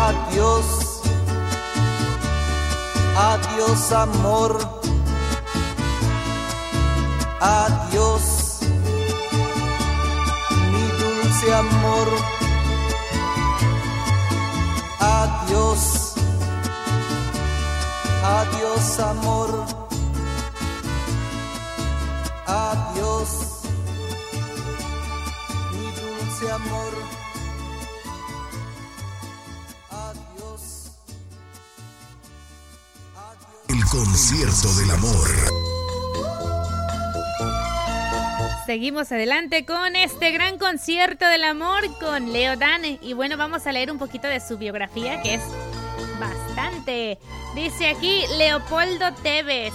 Adiós, 0.06 0.68
adiós 3.32 3.82
amor, 4.06 4.52
adiós 7.42 8.24
mi 10.72 10.86
dulce 11.00 11.48
amor, 11.64 12.08
adiós 15.00 15.84
Adiós 18.40 19.00
amor. 19.00 19.79
Concierto 34.40 34.80
del 34.80 34.92
amor. 34.92 35.30
Seguimos 38.66 39.12
adelante 39.12 39.66
con 39.66 39.98
este 39.98 40.32
gran 40.32 40.58
concierto 40.58 41.28
del 41.28 41.44
amor 41.44 41.84
con 42.00 42.32
Leo 42.32 42.56
Dan. 42.56 43.00
Y 43.02 43.14
bueno, 43.14 43.36
vamos 43.36 43.68
a 43.68 43.74
leer 43.74 43.92
un 43.92 43.98
poquito 43.98 44.28
de 44.28 44.40
su 44.40 44.58
biografía, 44.58 45.22
que 45.22 45.34
es 45.36 45.42
bastante 46.20 47.18
Dice 47.54 47.88
aquí 47.90 48.24
Leopoldo 48.38 49.14
Tevez. 49.24 49.74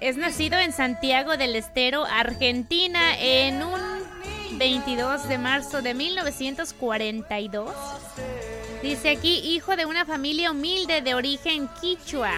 Es 0.00 0.16
nacido 0.16 0.58
en 0.60 0.72
Santiago 0.72 1.36
del 1.36 1.56
Estero, 1.56 2.04
Argentina, 2.04 3.18
en 3.18 3.64
un 3.64 3.80
22 4.58 5.28
de 5.28 5.38
marzo 5.38 5.82
de 5.82 5.94
1942. 5.94 7.74
Dice 8.82 9.10
aquí, 9.10 9.38
hijo 9.38 9.76
de 9.76 9.86
una 9.86 10.04
familia 10.04 10.50
humilde 10.50 11.02
de 11.02 11.14
origen 11.14 11.68
quichua. 11.80 12.32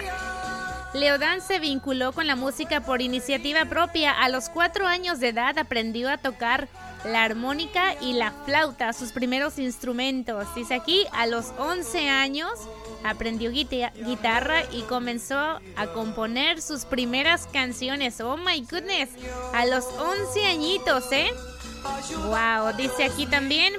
Leodán 0.93 1.41
se 1.41 1.59
vinculó 1.59 2.13
con 2.13 2.25
la 2.25 2.35
música 2.35 2.81
por 2.81 3.01
iniciativa 3.01 3.65
propia. 3.65 4.11
A 4.11 4.29
los 4.29 4.49
cuatro 4.49 4.87
años 4.87 5.19
de 5.19 5.29
edad 5.29 5.57
aprendió 5.59 6.09
a 6.09 6.17
tocar 6.17 6.67
la 7.05 7.23
armónica 7.23 7.93
y 8.01 8.13
la 8.13 8.31
flauta, 8.45 8.91
sus 8.93 9.11
primeros 9.11 9.59
instrumentos. 9.59 10.47
Dice 10.55 10.73
aquí, 10.73 11.05
a 11.13 11.27
los 11.27 11.53
11 11.59 12.09
años 12.09 12.51
aprendió 13.03 13.51
guitarra 13.51 14.63
y 14.71 14.81
comenzó 14.83 15.37
a 15.37 15.87
componer 15.93 16.61
sus 16.61 16.85
primeras 16.85 17.47
canciones. 17.47 18.19
Oh 18.19 18.37
my 18.37 18.61
goodness, 18.61 19.09
a 19.53 19.65
los 19.65 19.85
11 19.85 20.45
añitos, 20.47 21.11
¿eh? 21.11 21.29
Wow, 22.25 22.75
dice 22.75 23.05
aquí 23.05 23.25
también, 23.25 23.73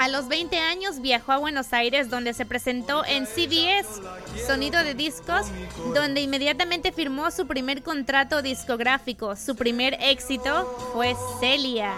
a 0.00 0.08
los 0.08 0.28
20 0.28 0.58
años 0.58 1.00
viajó 1.00 1.32
a 1.32 1.38
Buenos 1.38 1.72
Aires 1.72 2.10
donde 2.10 2.34
se 2.34 2.46
presentó 2.46 3.04
en 3.04 3.26
CBS, 3.26 4.00
Sonido 4.46 4.82
de 4.82 4.94
Discos, 4.94 5.46
donde 5.94 6.20
inmediatamente 6.20 6.92
firmó 6.92 7.30
su 7.30 7.46
primer 7.46 7.82
contrato 7.82 8.42
discográfico. 8.42 9.34
Su 9.36 9.56
primer 9.56 9.96
éxito 10.00 10.90
fue 10.92 11.14
Celia. 11.40 11.92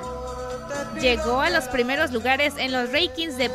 Llegó 1.01 1.41
a 1.41 1.51
los 1.51 1.65
primeros 1.65 2.13
lugares 2.13 2.55
en 2.57 2.73
los 2.73 2.93
rankings 2.93 3.37
de 3.37 3.51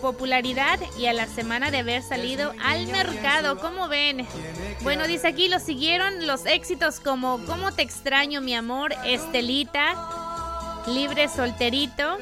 popularidad 0.00 0.78
y 0.98 1.06
a 1.06 1.12
la 1.12 1.26
semana 1.26 1.70
de 1.70 1.78
haber 1.78 2.02
salido 2.02 2.52
al 2.62 2.86
mercado. 2.86 3.58
¿Cómo 3.58 3.88
ven? 3.88 4.26
Bueno, 4.82 5.06
dice 5.06 5.28
aquí, 5.28 5.48
lo 5.48 5.58
siguieron 5.58 6.26
los 6.26 6.46
éxitos 6.46 7.00
como 7.00 7.44
¿Cómo 7.46 7.72
te 7.72 7.82
extraño, 7.82 8.40
mi 8.40 8.54
amor? 8.54 8.94
Estelita, 9.04 9.94
Libre 10.86 11.28
Solterito. 11.28 12.18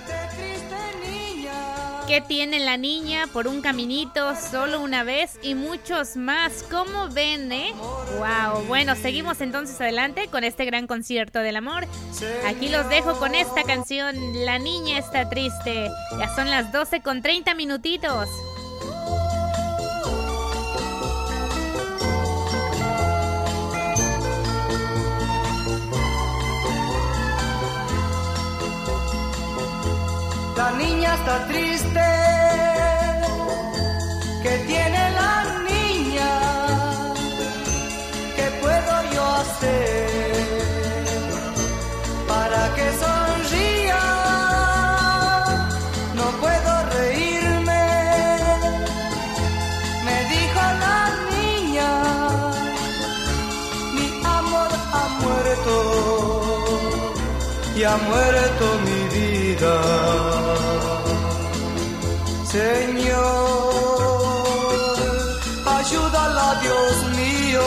¿Qué 2.06 2.20
tiene 2.20 2.60
la 2.60 2.76
niña? 2.76 3.26
Por 3.32 3.46
un 3.46 3.62
caminito, 3.62 4.34
solo 4.34 4.80
una 4.80 5.04
vez 5.04 5.38
y 5.42 5.54
muchos 5.54 6.16
más. 6.16 6.64
¿Cómo 6.70 7.08
ven, 7.08 7.50
eh? 7.52 7.72
Wow. 8.18 8.64
Bueno, 8.66 8.96
seguimos 8.96 9.40
entonces 9.40 9.80
adelante 9.80 10.28
con 10.28 10.44
este 10.44 10.64
gran 10.64 10.86
concierto 10.86 11.38
del 11.38 11.56
amor. 11.56 11.86
Aquí 12.46 12.68
los 12.68 12.88
dejo 12.88 13.18
con 13.18 13.34
esta 13.34 13.62
canción. 13.62 14.16
La 14.44 14.58
niña 14.58 14.98
está 14.98 15.28
triste. 15.28 15.88
Ya 16.18 16.34
son 16.34 16.50
las 16.50 16.72
12 16.72 17.00
con 17.02 17.22
30 17.22 17.54
minutitos. 17.54 18.28
Niña 30.70 31.14
está 31.14 31.46
triste. 31.46 32.06
¿Qué 34.42 34.54
tiene 34.66 35.02
la 35.20 35.34
niña? 35.70 36.32
¿Qué 38.36 38.46
puedo 38.60 38.94
yo 39.14 39.24
hacer 39.42 40.34
para 42.28 42.62
que 42.76 42.86
sonría? 43.02 44.02
No 46.18 46.26
puedo 46.42 46.72
reírme. 46.96 47.84
Me 50.06 50.16
dijo 50.34 50.62
la 50.84 51.00
niña, 51.34 51.90
mi 53.96 54.06
amor 54.38 54.70
ha 54.98 55.04
muerto 55.22 55.74
y 57.76 57.84
ha 57.84 57.96
muerto 57.96 58.64
mi 58.86 59.00
vida. 59.16 60.41
Señor, 62.52 63.72
ayúdala, 65.64 66.60
Dios 66.60 66.94
mío, 67.16 67.66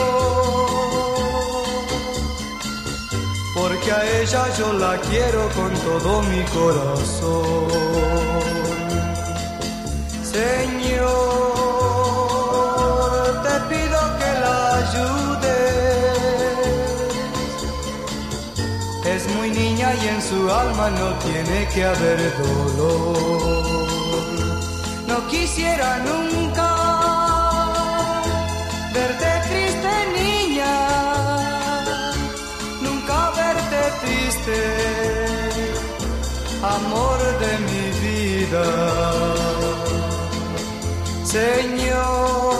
porque 3.52 3.90
a 3.90 4.20
ella 4.20 4.42
yo 4.56 4.72
la 4.74 4.96
quiero 5.08 5.48
con 5.56 5.72
todo 5.88 6.22
mi 6.30 6.40
corazón. 6.58 7.66
Señor, 10.22 11.06
te 13.42 13.54
pido 13.70 14.00
que 14.20 14.30
la 14.44 14.56
ayudes. 14.82 15.96
Es 19.04 19.22
muy 19.34 19.48
niña 19.50 19.88
y 20.00 20.02
en 20.14 20.22
su 20.22 20.48
alma 20.48 20.90
no 20.90 21.08
tiene 21.24 21.66
que 21.74 21.84
haber 21.84 22.18
dolor. 22.38 23.85
Quisiera 25.38 25.90
nunca 25.98 26.68
verte 28.96 29.30
triste, 29.48 29.92
niña. 30.20 30.74
Nunca 32.86 33.18
verte 33.40 33.80
triste, 34.02 34.58
amor 36.76 37.18
de 37.42 37.52
mi 37.68 37.84
vida. 38.04 38.66
Señor, 41.36 42.54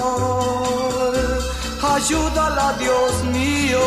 ayúdala, 1.94 2.66
Dios 2.78 3.12
mío. 3.36 3.84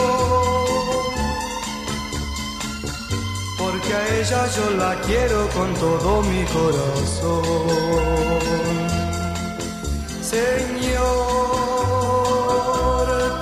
porque 3.60 3.94
a 3.94 4.04
ella 4.20 4.42
yo 4.56 4.66
la 4.78 4.96
quiero 5.02 5.48
con 5.50 5.74
todo 5.76 6.22
mi 6.24 6.44
corazón. 6.46 8.39
Señor, 10.40 11.08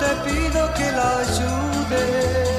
te 0.02 0.10
pido 0.26 0.60
que 0.76 0.86
la 0.98 1.08
ayudes. 1.24 2.58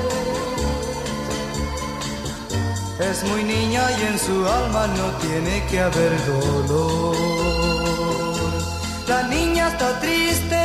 Es 3.10 3.18
muy 3.30 3.44
niña 3.44 3.84
y 3.98 4.02
en 4.12 4.18
su 4.26 4.36
alma 4.60 4.84
no 5.00 5.08
tiene 5.24 5.56
que 5.70 5.78
haber 5.88 6.14
dolor. 6.26 7.18
La 9.08 9.22
niña 9.24 9.64
está 9.74 9.90
triste. 10.00 10.64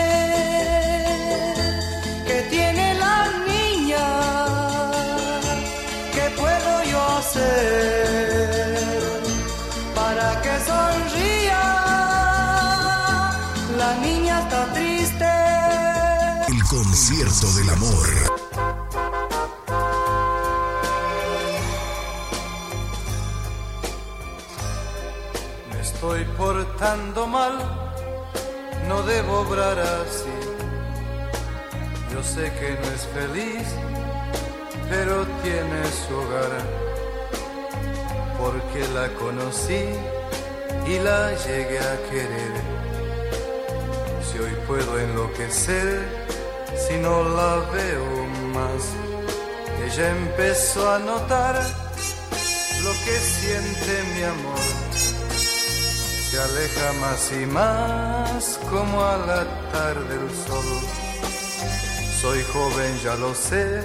¿Qué 2.29 2.39
tiene 2.55 2.87
la 3.05 3.19
niña? 3.53 4.07
¿Qué 6.15 6.25
puedo 6.41 6.73
yo 6.93 7.01
hacer 7.19 8.04
concierto 17.07 17.53
del 17.59 17.69
amor. 17.69 18.09
Me 25.71 25.81
estoy 25.83 26.25
portando 26.39 27.27
mal, 27.27 27.59
no 28.89 29.03
debo 29.03 29.41
obrar 29.41 29.79
así. 29.79 30.33
Yo 32.11 32.23
sé 32.23 32.51
que 32.59 32.71
no 32.81 32.87
es 32.95 33.07
feliz, 33.09 33.69
pero 34.89 35.27
tiene 35.43 35.85
su 36.07 36.15
hogar. 36.15 36.53
Porque 38.39 38.89
la 38.95 39.09
conocí 39.19 39.85
y 40.87 40.99
la 41.01 41.35
llegué 41.35 41.81
a 41.81 41.97
querer. 42.09 42.55
Si 44.27 44.39
hoy 44.39 44.57
puedo 44.67 44.99
enloquecer, 44.99 46.25
si 46.77 46.97
no 46.99 47.25
la 47.25 47.57
veo 47.73 48.27
más. 48.53 48.83
Ella 49.85 50.11
empezó 50.11 50.91
a 50.91 50.99
notar 50.99 51.55
lo 52.83 52.93
que 53.05 53.19
siente 53.19 54.03
mi 54.15 54.23
amor 54.25 54.95
se 56.35 56.41
aleja 56.41 56.93
más 56.95 57.33
y 57.33 57.47
más 57.47 58.59
como 58.69 59.05
a 59.05 59.17
la 59.19 59.45
tarde 59.71 60.15
el 60.17 60.31
sol. 60.31 60.65
Soy 62.21 62.43
joven, 62.53 62.99
ya 63.05 63.15
lo 63.15 63.33
sé, 63.35 63.83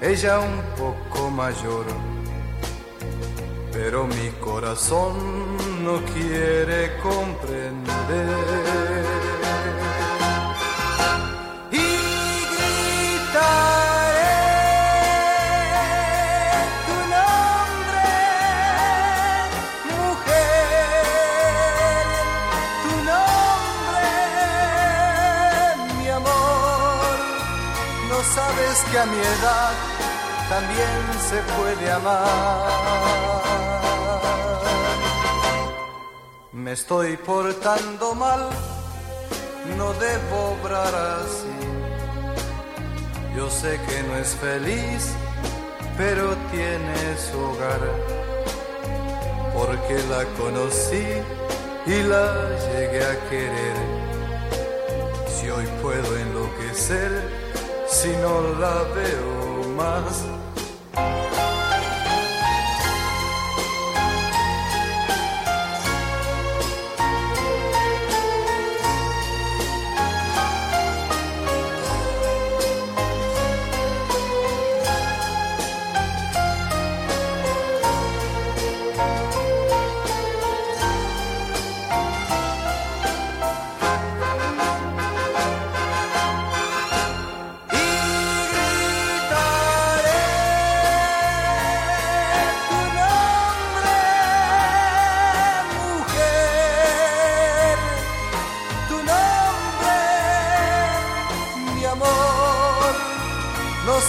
ella 0.00 0.38
un 0.38 0.62
poco 0.76 1.28
mayor, 1.30 1.86
pero 3.72 4.06
mi 4.06 4.30
corazón 4.40 5.56
no 5.82 6.00
quiere 6.12 6.96
comprender. 7.02 7.92
Que 28.92 28.98
a 28.98 29.06
mi 29.06 29.16
edad 29.16 29.72
también 30.50 31.00
se 31.28 31.38
puede 31.56 31.90
amar. 31.90 32.68
Me 36.52 36.72
estoy 36.72 37.16
portando 37.16 38.14
mal, 38.14 38.50
no 39.78 39.94
debo 39.94 40.36
obrar 40.56 40.94
así. 40.94 41.58
Yo 43.34 43.48
sé 43.48 43.80
que 43.88 44.02
no 44.02 44.16
es 44.18 44.28
feliz, 44.46 45.14
pero 45.96 46.36
tiene 46.50 46.98
su 47.26 47.38
hogar. 47.38 47.80
Porque 49.54 49.96
la 50.10 50.24
conocí 50.40 51.06
y 51.86 52.02
la 52.02 52.26
llegué 52.66 53.02
a 53.04 53.30
querer. 53.30 53.76
Si 55.34 55.48
hoy 55.48 55.66
puedo 55.80 56.18
enloquecer, 56.18 57.41
si 57.92 58.08
no 58.08 58.40
la 58.58 58.82
veo 58.94 59.68
más. 59.76 60.24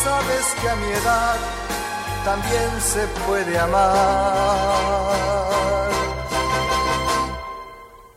Sabes 0.04 0.46
que 0.60 0.70
a 0.70 0.76
mi 0.76 0.92
edad 1.02 1.38
también 2.26 2.70
se 2.82 3.08
puede 3.26 3.58
amar. 3.58 3.94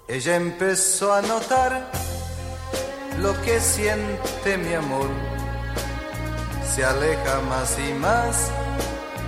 Ella 0.08 0.36
empezó 0.36 1.12
a 1.12 1.22
notar 1.22 1.90
lo 3.18 3.32
que 3.42 3.60
siente 3.60 4.56
mi 4.58 4.74
amor 4.74 5.08
se 6.76 6.84
aleja 6.84 7.40
más 7.48 7.74
y 7.78 7.94
más 7.94 8.50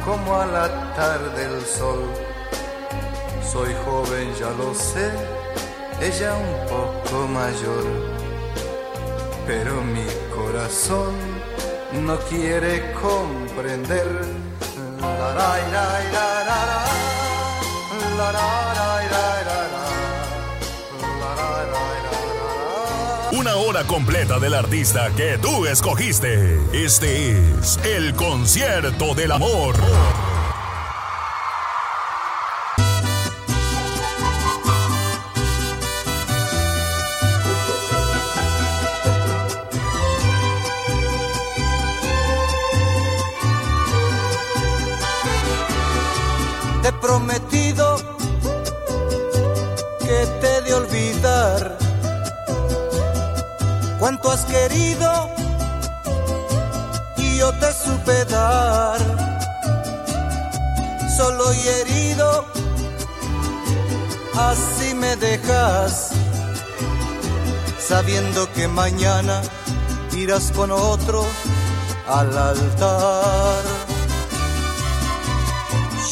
como 0.04 0.36
a 0.36 0.44
la 0.44 0.94
tarde 0.94 1.44
el 1.46 1.64
sol. 1.64 2.04
Soy 3.50 3.74
joven, 3.86 4.34
ya 4.38 4.50
lo 4.50 4.74
sé, 4.74 5.10
ella 6.02 6.34
un 6.34 6.68
poco 6.68 7.26
mayor, 7.28 7.84
pero 9.46 9.80
mi 9.80 10.04
corazón 10.36 11.14
no 11.92 12.18
quiere 12.28 12.92
comprender. 13.00 14.06
Una 23.32 23.56
hora 23.56 23.84
completa 23.84 24.38
del 24.38 24.54
artista 24.54 25.10
que 25.16 25.38
tú 25.38 25.66
escogiste. 25.66 26.58
Este 26.72 27.38
es 27.38 27.78
el 27.84 28.14
concierto 28.14 29.14
del 29.14 29.32
amor. 29.32 29.76
Mañana 68.84 69.36
irás 70.16 70.52
con 70.52 70.70
otro 70.70 71.26
al 72.06 72.30
altar. 72.38 73.62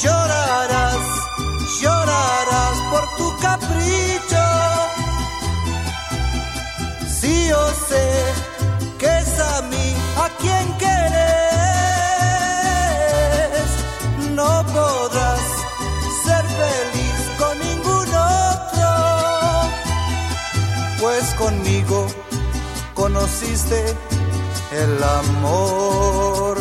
Llorarás, 0.02 1.04
llorarás 1.80 2.76
por 2.90 3.04
tu 3.18 3.26
capricho. 3.46 4.46
Si 7.18 7.32
yo 7.50 7.62
sé 7.88 8.06
que 9.00 9.10
es 9.22 9.32
a 9.54 9.56
mí 9.70 9.86
a 10.24 10.26
quien 10.40 10.66
quieres, 10.82 11.18
no 14.38 14.52
podrás 14.76 15.44
ser 16.24 16.44
feliz 16.62 17.18
con 17.40 17.54
ningún 17.66 18.08
otro, 18.50 18.90
pues 21.00 21.24
conmigo 21.42 21.98
conociste 23.16 23.96
el 24.72 25.02
amor, 25.02 26.58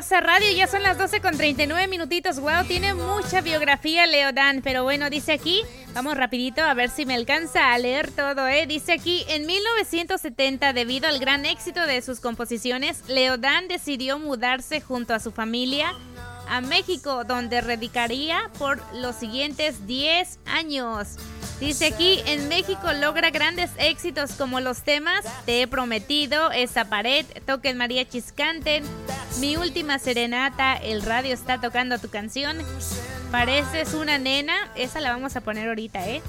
peligrosa 0.00 0.20
radio 0.20 0.50
ya 0.56 0.66
son 0.66 0.82
las 0.82 0.96
12 0.96 1.20
con 1.20 1.36
39 1.36 1.86
minutitos. 1.86 2.40
Wow, 2.40 2.64
tiene 2.66 2.94
mucha 2.94 3.42
biografía 3.42 4.06
Leodan, 4.06 4.62
pero 4.62 4.82
bueno, 4.82 5.10
dice 5.10 5.32
aquí, 5.32 5.60
vamos 5.92 6.16
rapidito 6.16 6.62
a 6.62 6.72
ver 6.72 6.88
si 6.88 7.04
me 7.04 7.14
alcanza 7.14 7.74
a 7.74 7.78
leer 7.78 8.10
todo, 8.10 8.48
¿eh? 8.48 8.66
Dice 8.66 8.92
aquí, 8.92 9.24
en 9.28 9.44
1970, 9.44 10.72
debido 10.72 11.06
al 11.06 11.18
gran 11.18 11.44
éxito 11.44 11.86
de 11.86 12.00
sus 12.00 12.20
composiciones, 12.20 13.06
Leodan 13.08 13.68
decidió 13.68 14.18
mudarse 14.18 14.80
junto 14.80 15.12
a 15.12 15.20
su 15.20 15.32
familia 15.32 15.92
a 16.50 16.60
México, 16.60 17.24
donde 17.24 17.60
radicaría 17.60 18.50
por 18.58 18.82
los 18.94 19.16
siguientes 19.16 19.86
10 19.86 20.40
años. 20.46 21.16
Dice 21.60 21.86
aquí, 21.86 22.20
en 22.26 22.48
México 22.48 22.92
logra 22.92 23.30
grandes 23.30 23.70
éxitos 23.76 24.32
como 24.32 24.60
los 24.60 24.82
temas 24.82 25.26
Te 25.44 25.60
he 25.60 25.68
prometido, 25.68 26.50
Esa 26.52 26.86
pared, 26.86 27.26
Toquen 27.46 27.76
María 27.76 28.08
Chiscanten, 28.08 28.82
Mi 29.40 29.58
última 29.58 29.98
serenata, 29.98 30.74
El 30.74 31.02
radio 31.02 31.34
está 31.34 31.60
tocando 31.60 31.98
tu 31.98 32.08
canción, 32.08 32.56
Pareces 33.30 33.92
una 33.94 34.18
nena, 34.18 34.54
esa 34.74 35.00
la 35.00 35.12
vamos 35.12 35.36
a 35.36 35.42
poner 35.42 35.68
ahorita, 35.68 36.08
¿eh? 36.08 36.22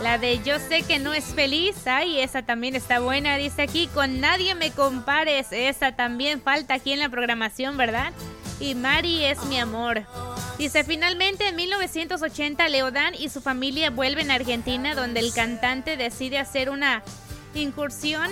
La 0.00 0.18
de 0.18 0.42
Yo 0.42 0.58
sé 0.58 0.82
que 0.82 0.98
no 0.98 1.12
es 1.12 1.24
feliz, 1.24 1.86
ay, 1.86 2.20
esa 2.20 2.42
también 2.42 2.74
está 2.74 2.98
buena, 2.98 3.36
dice 3.36 3.62
aquí, 3.62 3.88
Con 3.88 4.20
nadie 4.20 4.54
me 4.54 4.70
compares, 4.70 5.48
esa 5.52 5.92
también 5.92 6.40
falta 6.40 6.74
aquí 6.74 6.92
en 6.92 6.98
la 6.98 7.10
programación, 7.10 7.76
¿verdad? 7.76 8.12
Y 8.62 8.76
Mari 8.76 9.24
es 9.24 9.42
mi 9.46 9.58
amor. 9.58 10.04
Dice, 10.56 10.84
finalmente 10.84 11.48
en 11.48 11.56
1980 11.56 12.68
Leodán 12.68 13.12
y 13.18 13.28
su 13.28 13.40
familia 13.40 13.90
vuelven 13.90 14.30
a 14.30 14.36
Argentina 14.36 14.94
donde 14.94 15.18
el 15.18 15.32
cantante 15.34 15.96
decide 15.96 16.38
hacer 16.38 16.70
una 16.70 17.02
incursión 17.54 18.30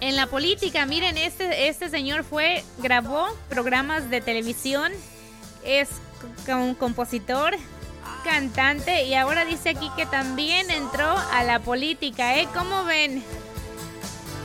en 0.00 0.16
la 0.16 0.26
política. 0.26 0.84
Miren, 0.84 1.16
este, 1.16 1.68
este 1.68 1.88
señor 1.88 2.24
fue, 2.24 2.62
grabó 2.76 3.26
programas 3.48 4.10
de 4.10 4.20
televisión, 4.20 4.92
es 5.64 5.88
un 6.46 6.74
compositor, 6.74 7.56
cantante 8.24 9.04
y 9.04 9.14
ahora 9.14 9.46
dice 9.46 9.70
aquí 9.70 9.90
que 9.96 10.04
también 10.04 10.70
entró 10.70 11.08
a 11.32 11.42
la 11.42 11.58
política, 11.58 12.36
¿eh? 12.38 12.48
¿Cómo 12.54 12.84
ven? 12.84 13.24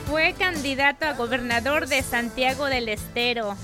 Fue 0.08 0.32
candidato 0.32 1.04
a 1.04 1.12
gobernador 1.12 1.88
de 1.88 2.02
Santiago 2.02 2.64
del 2.64 2.88
Estero. 2.88 3.54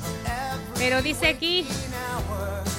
Pero 0.85 1.01
dice 1.01 1.29
aquí, 1.29 1.67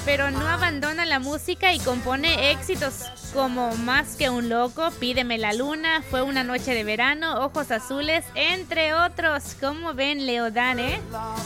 pero 0.06 0.30
no 0.30 0.46
abandona 0.46 1.04
la 1.04 1.18
música 1.18 1.74
y 1.74 1.80
compone 1.80 2.52
éxitos 2.52 3.02
como 3.34 3.74
Más 3.74 4.16
que 4.16 4.30
un 4.30 4.48
loco, 4.48 4.90
Pídeme 5.00 5.36
la 5.36 5.52
luna, 5.52 6.00
Fue 6.10 6.22
una 6.22 6.44
noche 6.44 6.72
de 6.74 6.84
verano, 6.84 7.44
Ojos 7.44 7.70
azules, 7.70 8.24
entre 8.34 8.94
otros. 8.94 9.56
¿Cómo 9.60 9.94
ven 9.94 10.24
Leodán, 10.24 10.78
eh? 10.78 11.00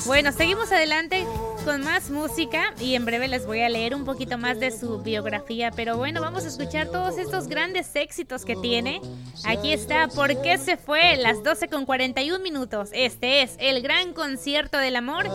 Bueno, 0.04 0.30
seguimos 0.30 0.70
adelante 0.70 1.26
con 1.64 1.82
más 1.82 2.10
música 2.10 2.74
y 2.78 2.94
en 2.94 3.06
breve 3.06 3.28
les 3.28 3.46
voy 3.46 3.62
a 3.62 3.68
leer 3.68 3.94
un 3.94 4.04
poquito 4.04 4.36
más 4.36 4.60
de 4.60 4.70
su 4.70 4.98
biografía. 4.98 5.70
Pero 5.74 5.96
bueno, 5.96 6.20
vamos 6.20 6.44
a 6.44 6.48
escuchar 6.48 6.88
todos 6.88 7.18
estos 7.18 7.48
grandes 7.48 7.96
éxitos 7.96 8.44
que 8.44 8.56
tiene. 8.56 9.00
Aquí 9.44 9.72
está, 9.72 10.06
¿por 10.08 10.40
qué 10.42 10.58
se 10.58 10.76
fue? 10.76 11.16
Las 11.16 11.42
12 11.42 11.68
con 11.68 11.86
41 11.86 12.42
minutos. 12.42 12.90
Este 12.92 13.42
es 13.42 13.56
el 13.58 13.82
gran 13.82 14.12
concierto 14.12 14.78
del 14.78 14.96
amor. 14.96 15.26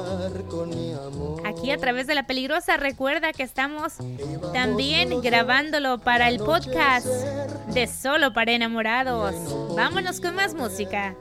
Aquí 1.44 1.72
a 1.72 1.78
través 1.78 2.08
de 2.08 2.16
la 2.16 2.28
peligrosa, 2.28 2.78
recuerda 2.78 3.15
que 3.16 3.44
estamos 3.44 3.94
también 4.52 5.22
grabándolo 5.22 6.00
para 6.00 6.28
el 6.28 6.38
podcast 6.38 7.08
de 7.68 7.88
Solo 7.88 8.34
para 8.34 8.52
Enamorados. 8.52 9.34
Vámonos 9.74 10.20
con 10.20 10.36
más 10.36 10.54
música. 10.54 11.16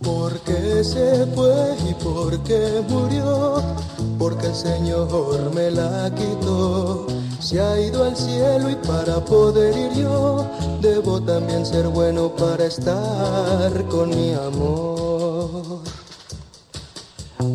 ¿Por 0.00 0.40
qué 0.42 0.84
se 0.84 1.26
fue 1.34 1.76
y 1.90 1.94
por 1.94 2.40
qué 2.44 2.84
murió? 2.88 3.62
Porque 4.16 4.46
el 4.46 4.54
Señor 4.54 5.52
me 5.52 5.72
la 5.72 6.08
quitó. 6.14 7.08
Se 7.40 7.60
ha 7.60 7.80
ido 7.80 8.04
al 8.04 8.16
cielo 8.16 8.70
y 8.70 8.74
para 8.76 9.24
poder 9.24 9.76
ir 9.76 9.92
yo, 9.92 10.44
debo 10.80 11.20
también 11.22 11.64
ser 11.64 11.88
bueno 11.88 12.34
para 12.34 12.64
estar 12.64 13.84
con 13.88 14.10
mi 14.10 14.34
amor. 14.34 15.80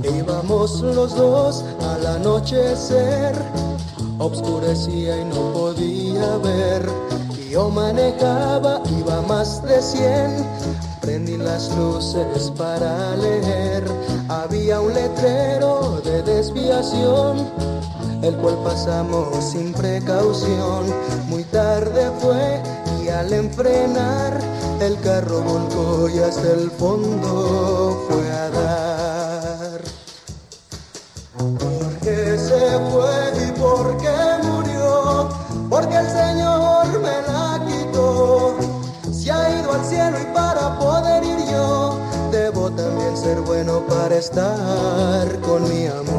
Íbamos 0.04 0.82
los 0.82 1.16
dos 1.16 1.64
al 1.82 2.06
anochecer, 2.08 3.36
obscurecía 4.20 5.18
y 5.20 5.26
no 5.26 5.52
podía 5.54 6.38
ver. 6.38 6.90
Yo 7.50 7.70
manejaba, 7.70 8.82
iba 8.98 9.22
más 9.22 9.62
de 9.64 9.82
cien 9.82 10.48
Prendí 11.04 11.36
las 11.36 11.70
luces 11.76 12.50
para 12.58 13.14
leer. 13.18 13.84
Había 14.30 14.80
un 14.80 14.94
letrero 14.94 16.00
de 16.02 16.24
desviación, 16.24 17.46
el 18.24 18.38
cual 18.38 18.58
pasamos 18.64 19.44
sin 19.44 19.74
precaución. 19.74 20.86
Muy 21.28 21.44
tarde 21.44 22.10
fue 22.20 22.62
y 23.04 23.10
al 23.10 23.32
enfrenar, 23.34 24.40
el 24.80 25.00
carro 25.02 25.42
volcó 25.42 26.10
y 26.10 26.20
hasta 26.20 26.52
el 26.52 26.72
fondo 26.72 28.06
fue 28.08 28.32
a 28.32 28.50
dar. 28.50 29.82
¿Por 31.38 31.94
qué 32.00 32.38
se 32.38 32.80
fue 32.92 33.48
y 33.48 33.52
por 33.60 33.98
qué 33.98 34.18
murió? 34.44 35.30
Porque 35.70 35.98
el 35.98 36.08
Señor 36.08 37.00
me 37.02 37.22
la 37.28 37.62
quitó. 37.68 38.56
Se 39.12 39.32
ha 39.32 39.60
ido 39.60 39.74
al 39.74 39.86
cielo 39.86 40.18
y 40.22 40.34
para 40.34 40.80
poder 40.80 41.24
ir 41.26 41.40
yo, 41.52 42.00
debo 42.32 42.72
también 42.72 43.18
ser 43.18 43.42
bueno 43.42 43.86
para 43.88 44.16
estar 44.16 45.40
con 45.42 45.64
mi 45.68 45.88
amor. 45.88 46.13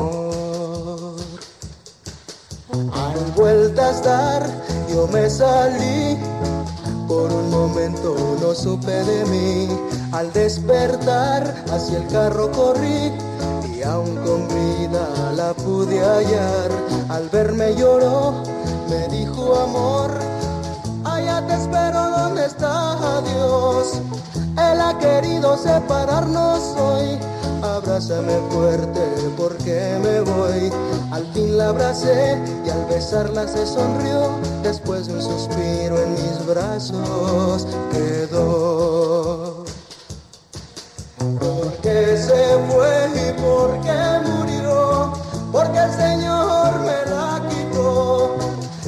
Yo 4.88 5.06
me 5.08 5.28
salí. 5.28 6.18
Por 7.06 7.32
un 7.32 7.50
momento 7.50 8.16
no 8.40 8.54
supe 8.54 8.92
de 9.04 9.24
mí. 9.26 9.68
Al 10.12 10.32
despertar, 10.32 11.54
hacia 11.70 11.98
el 11.98 12.06
carro 12.08 12.50
corrí. 12.52 13.12
Y 13.74 13.82
aún 13.82 14.16
con 14.16 14.48
vida 14.48 15.32
la 15.36 15.52
pude 15.54 16.00
hallar. 16.00 16.70
Al 17.08 17.28
verme 17.28 17.74
lloró, 17.74 18.34
me 18.88 19.08
dijo 19.08 19.54
amor 19.60 20.10
allá 21.14 21.46
te 21.46 21.54
espero 21.54 22.10
donde 22.10 22.46
está 22.46 23.20
Dios. 23.22 24.00
Él 24.56 24.80
ha 24.80 24.98
querido 24.98 25.56
separarnos 25.56 26.60
hoy. 26.76 27.18
Abrázame 27.64 28.38
fuerte 28.50 29.00
porque 29.38 29.98
me 30.02 30.20
voy. 30.20 30.70
Al 31.10 31.26
fin 31.32 31.56
la 31.56 31.70
abracé 31.70 32.38
y 32.64 32.68
al 32.68 32.84
besarla 32.84 33.48
se 33.48 33.66
sonrió. 33.66 34.32
Después 34.62 35.06
de 35.06 35.14
un 35.14 35.22
suspiro 35.22 35.98
en 35.98 36.12
mis 36.12 36.46
brazos 36.46 37.66
quedó. 37.90 39.64
¿Por 41.40 41.72
qué 41.82 42.18
se 42.18 42.58
fue 42.68 43.08
y 43.14 43.32
por 43.40 43.80
qué 43.80 44.20
murió? 44.28 45.12
Porque 45.50 45.78
el 45.78 45.92
Señor 45.92 46.80
me 46.80 47.10
la 47.10 47.42
quitó. 47.48 48.36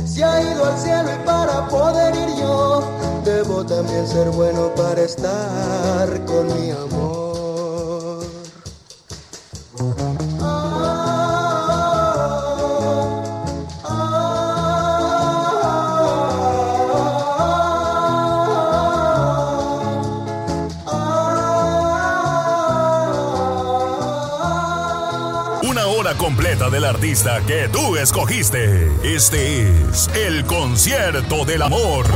Se 0.06 0.22
ha 0.22 0.42
ido 0.42 0.66
al 0.66 0.78
cielo 0.78 1.08
y 1.14 1.26
para 1.26 1.66
poder 1.68 2.14
ir 2.14 2.36
yo, 2.36 2.82
debo 3.24 3.64
también 3.64 4.06
ser 4.06 4.28
bueno 4.30 4.70
para 4.74 5.00
estar 5.00 6.24
con 6.26 6.46
mi 6.60 6.70
amor. 6.72 7.25
Del 26.70 26.84
artista 26.84 27.40
que 27.46 27.68
tú 27.68 27.96
escogiste. 27.96 28.90
Este 29.02 29.62
es 29.62 30.08
el 30.14 30.44
concierto 30.44 31.44
del 31.44 31.62
amor. 31.62 32.06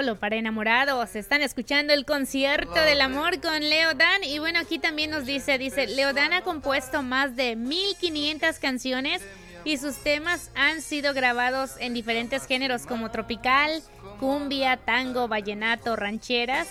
Solo 0.00 0.18
para 0.18 0.36
enamorados. 0.36 1.14
Están 1.14 1.42
escuchando 1.42 1.92
el 1.92 2.06
concierto 2.06 2.72
del 2.72 3.02
amor 3.02 3.38
con 3.42 3.60
Leo 3.60 3.92
Dan. 3.92 4.24
Y 4.24 4.38
bueno, 4.38 4.58
aquí 4.58 4.78
también 4.78 5.10
nos 5.10 5.26
dice, 5.26 5.58
dice, 5.58 5.86
Leo 5.88 6.14
Dan 6.14 6.32
ha 6.32 6.40
compuesto 6.40 7.02
más 7.02 7.36
de 7.36 7.54
1500 7.54 8.58
canciones 8.60 9.20
y 9.62 9.76
sus 9.76 9.96
temas 9.96 10.52
han 10.54 10.80
sido 10.80 11.12
grabados 11.12 11.72
en 11.80 11.92
diferentes 11.92 12.46
géneros 12.46 12.86
como 12.86 13.10
tropical, 13.10 13.82
cumbia, 14.18 14.78
tango, 14.78 15.28
vallenato, 15.28 15.96
rancheras. 15.96 16.66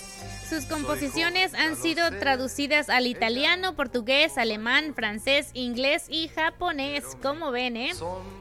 Sus 0.49 0.65
composiciones 0.65 1.53
han 1.53 1.75
sido 1.75 2.09
traducidas 2.09 2.89
al 2.89 3.05
italiano, 3.05 3.75
portugués, 3.75 4.39
alemán, 4.39 4.95
francés, 4.95 5.51
inglés 5.53 6.07
y 6.09 6.29
japonés, 6.29 7.03
como 7.21 7.51
ven, 7.51 7.77
¿eh? 7.77 7.91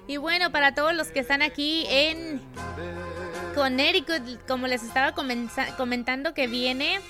Y 0.06 0.16
bueno, 0.16 0.50
para 0.50 0.74
todos 0.74 0.94
los 0.94 1.08
que 1.08 1.20
están 1.20 1.42
aquí 1.42 1.84
en 1.90 2.40
Connecticut, 3.58 4.22
como 4.46 4.68
les 4.68 4.84
estaba 4.84 5.12
comentando 5.76 6.32
que 6.32 6.46
viene, 6.46 7.00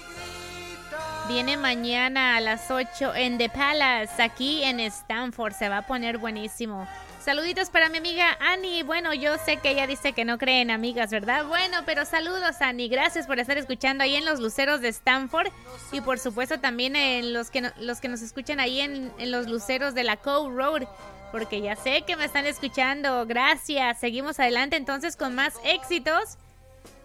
viene 1.28 1.58
mañana 1.58 2.36
a 2.36 2.40
las 2.40 2.70
8 2.70 3.14
en 3.16 3.36
The 3.36 3.50
Palace, 3.50 4.22
aquí 4.22 4.62
en 4.64 4.80
Stanford, 4.80 5.52
se 5.52 5.68
va 5.68 5.78
a 5.78 5.82
poner 5.86 6.16
buenísimo. 6.16 6.88
Saluditos 7.22 7.68
para 7.68 7.90
mi 7.90 7.98
amiga 7.98 8.38
Annie. 8.40 8.82
Bueno, 8.82 9.12
yo 9.12 9.36
sé 9.44 9.58
que 9.58 9.72
ella 9.72 9.86
dice 9.86 10.14
que 10.14 10.24
no 10.24 10.38
cree 10.38 10.62
en 10.62 10.70
amigas, 10.70 11.10
¿verdad? 11.10 11.44
Bueno, 11.44 11.80
pero 11.84 12.06
saludos 12.06 12.62
Annie. 12.62 12.88
Gracias 12.88 13.26
por 13.26 13.38
estar 13.38 13.58
escuchando 13.58 14.02
ahí 14.04 14.16
en 14.16 14.24
los 14.24 14.40
luceros 14.40 14.80
de 14.80 14.88
Stanford. 14.88 15.48
Y 15.92 16.00
por 16.00 16.18
supuesto 16.18 16.58
también 16.60 16.96
en 16.96 17.34
los 17.34 17.50
que, 17.50 17.60
no- 17.60 17.72
los 17.78 18.00
que 18.00 18.08
nos 18.08 18.22
escuchan 18.22 18.58
ahí 18.58 18.80
en, 18.80 19.12
en 19.18 19.30
los 19.30 19.48
luceros 19.48 19.94
de 19.94 20.04
la 20.04 20.16
Cove 20.16 20.54
Road. 20.56 20.84
Porque 21.30 21.60
ya 21.60 21.76
sé 21.76 22.02
que 22.02 22.16
me 22.16 22.24
están 22.24 22.46
escuchando. 22.46 23.26
Gracias. 23.26 23.98
Seguimos 24.00 24.40
adelante 24.40 24.76
entonces 24.76 25.16
con 25.16 25.34
más 25.34 25.54
éxitos. 25.64 26.38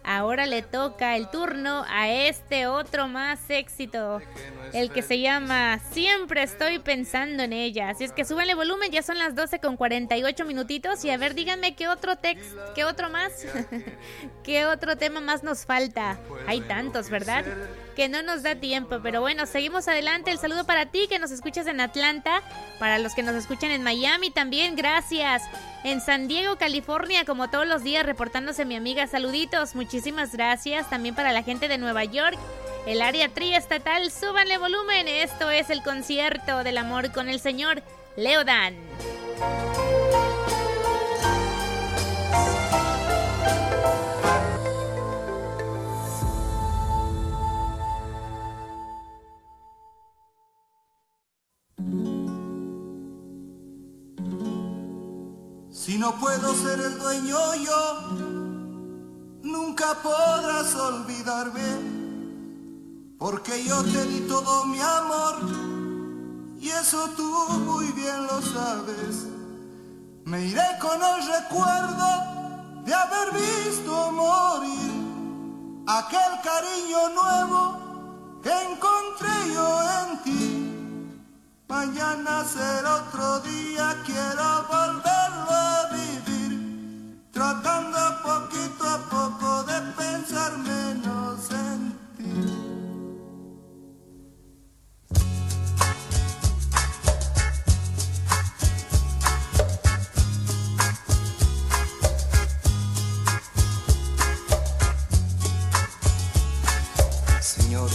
Ahora 0.05 0.45
le 0.45 0.61
toca 0.61 1.15
el 1.15 1.29
turno 1.29 1.85
a 1.87 2.09
este 2.09 2.67
otro 2.67 3.07
más 3.07 3.39
éxito, 3.49 4.19
el 4.73 4.91
que 4.91 5.01
se 5.01 5.21
llama 5.21 5.79
Siempre 5.91 6.43
estoy 6.43 6.79
pensando 6.79 7.43
en 7.43 7.53
ella. 7.53 7.89
Así 7.89 8.03
es 8.03 8.11
que 8.11 8.25
súbanle 8.25 8.53
volumen, 8.53 8.91
ya 8.91 9.01
son 9.01 9.17
las 9.17 9.33
12 9.33 9.59
con 9.59 9.77
48 9.77 10.43
minutitos 10.43 11.05
y 11.05 11.09
a 11.09 11.17
ver, 11.17 11.35
díganme 11.35 11.75
qué 11.75 11.87
otro 11.87 12.17
text, 12.17 12.53
qué 12.75 12.83
otro 12.83 13.09
más, 13.09 13.45
qué 14.43 14.65
otro 14.65 14.97
tema 14.97 15.21
más 15.21 15.41
nos 15.41 15.65
falta. 15.65 16.19
Hay 16.47 16.59
tantos, 16.59 17.09
¿verdad? 17.09 17.45
Que 17.95 18.09
no 18.09 18.23
nos 18.23 18.41
da 18.41 18.55
tiempo, 18.55 18.99
pero 19.03 19.21
bueno, 19.21 19.45
seguimos 19.45 19.87
adelante. 19.87 20.31
El 20.31 20.39
saludo 20.39 20.65
para 20.65 20.87
ti 20.87 21.07
que 21.07 21.19
nos 21.19 21.31
escuchas 21.31 21.67
en 21.67 21.79
Atlanta, 21.79 22.41
para 22.79 22.97
los 22.97 23.13
que 23.13 23.21
nos 23.21 23.35
escuchan 23.35 23.71
en 23.71 23.83
Miami 23.83 24.31
también, 24.31 24.75
gracias. 24.75 25.43
En 25.83 26.01
San 26.01 26.27
Diego, 26.27 26.57
California, 26.57 27.25
como 27.25 27.49
todos 27.49 27.67
los 27.67 27.83
días, 27.83 28.05
reportándose 28.05 28.65
mi 28.65 28.75
amiga. 28.75 29.05
Saluditos, 29.05 29.75
muchísimas 29.75 30.33
gracias. 30.33 30.89
También 30.89 31.13
para 31.13 31.33
la 31.33 31.43
gente 31.43 31.67
de 31.67 31.77
Nueva 31.77 32.03
York, 32.03 32.37
el 32.87 33.01
área 33.01 33.29
triestatal, 33.29 34.11
súbanle 34.11 34.57
volumen. 34.57 35.07
Esto 35.07 35.51
es 35.51 35.69
el 35.69 35.83
concierto 35.83 36.63
del 36.63 36.77
amor 36.79 37.11
con 37.11 37.29
el 37.29 37.39
señor 37.39 37.83
Leodan. 38.15 38.75
Si 55.71 55.97
no 55.97 56.19
puedo 56.19 56.53
ser 56.53 56.79
el 56.79 56.99
dueño 56.99 57.55
yo, 57.55 58.01
nunca 59.41 59.95
podrás 60.03 60.75
olvidarme, 60.75 61.63
porque 63.17 63.63
yo 63.63 63.83
te 63.83 64.05
di 64.05 64.19
todo 64.27 64.65
mi 64.65 64.79
amor, 64.79 65.35
y 66.59 66.69
eso 66.69 67.09
tú 67.17 67.33
muy 67.65 67.87
bien 67.93 68.27
lo 68.27 68.39
sabes. 68.41 69.27
Me 70.25 70.45
iré 70.45 70.77
con 70.79 71.01
el 71.01 71.27
recuerdo 71.27 72.83
de 72.85 72.93
haber 72.93 73.33
visto 73.33 74.11
morir 74.11 74.91
aquel 75.87 76.39
cariño 76.43 77.09
nuevo 77.09 77.77
que 78.43 78.51
encontré 78.51 79.53
yo 79.53 79.81
en 79.81 80.23
ti. 80.23 80.52
Mañana 81.73 82.45
será 82.45 82.97
otro 82.97 83.39
día, 83.39 83.97
quiero 84.05 84.63
volverlo 84.69 85.49
a 85.49 85.89
vivir, 85.91 86.51
tratando 87.31 87.97
poquito 88.21 88.83
a 88.87 88.99
poco 89.09 89.63
de 89.63 89.81
pensar 89.97 90.55
menos 90.59 91.49
en 91.49 91.97
ti. 92.15 92.31
Señor, 107.41 107.89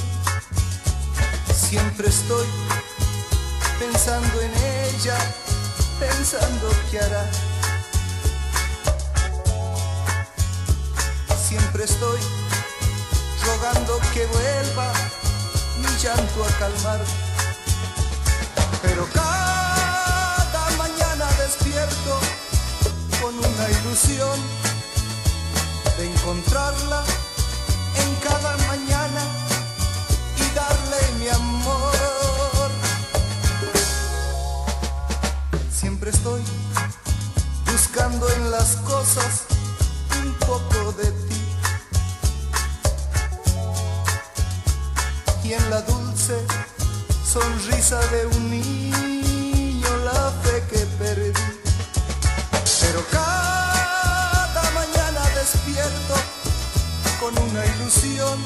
siempre 1.54 2.08
estoy 2.08 2.67
pensando 4.08 4.40
en 4.40 4.52
ella, 4.94 5.18
pensando 6.00 6.70
qué 6.90 6.98
hará. 6.98 7.30
Siempre 11.46 11.84
estoy 11.84 12.18
rogando 13.44 14.00
que 14.14 14.24
vuelva 14.24 14.92
mi 15.82 16.02
llanto 16.02 16.42
a 16.42 16.58
calmar. 16.58 17.00
Pero 18.80 19.06
cada 19.12 20.70
mañana 20.78 21.26
despierto 21.44 22.18
con 23.20 23.36
una 23.36 23.70
ilusión 23.82 24.40
de 25.98 26.10
encontrarla 26.10 27.04
en 27.94 28.14
cada 28.26 28.56
mañana 28.68 29.22
y 30.38 30.54
darle 30.54 31.00
mi 31.18 31.28
amor. 31.28 31.87
Cosas 38.76 39.44
un 40.22 40.32
poco 40.34 40.92
de 40.92 41.10
ti. 41.10 41.38
y 45.48 45.54
en 45.54 45.70
la 45.70 45.80
dulce 45.80 46.36
sonrisa 47.24 47.98
de 48.08 48.26
un 48.26 48.50
niño 48.50 49.88
la 50.04 50.30
fe 50.42 50.62
que 50.70 50.84
perdí. 50.98 51.32
Pero 52.80 53.02
cada 53.10 54.62
mañana 54.72 55.20
despierto 55.34 56.14
con 57.18 57.32
una 57.48 57.64
ilusión 57.64 58.38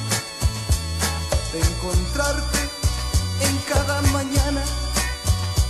de 1.53 1.59
encontrarte 1.59 2.61
en 3.41 3.57
cada 3.69 4.01
mañana 4.13 4.63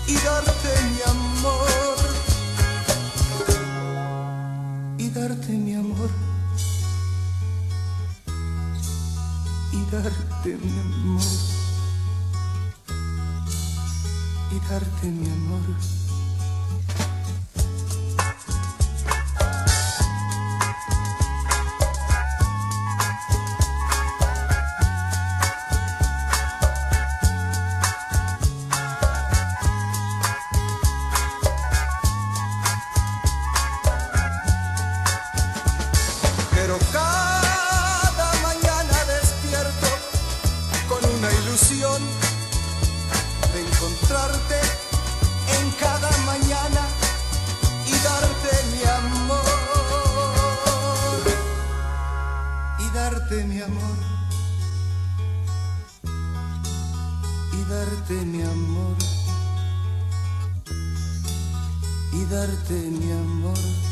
y 0.06 0.14
darte 0.16 0.70
mi 0.90 1.00
amor. 1.10 1.91
Y 5.32 5.34
darte 5.34 5.52
mi 5.52 5.74
amor. 5.74 6.10
Y 14.50 14.70
darte 14.70 15.06
mi 15.06 15.30
amor. 15.30 16.01
Y 62.12 62.24
darte 62.26 62.74
mi 62.74 63.10
amor. 63.12 63.91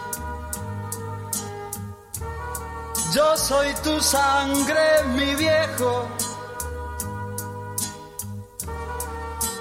Yo 3.13 3.35
soy 3.35 3.67
tu 3.83 3.99
sangre, 3.99 5.03
mi 5.15 5.35
viejo. 5.35 6.07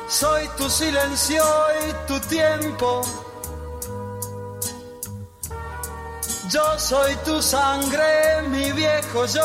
Soy 0.08 0.48
tu 0.56 0.70
silencio 0.70 1.42
y 1.88 2.06
tu 2.06 2.20
tiempo. 2.28 3.02
Yo 6.48 6.78
soy 6.78 7.16
tu 7.24 7.42
sangre, 7.42 8.42
mi 8.48 8.70
viejo 8.70 9.26
yo. 9.26 9.42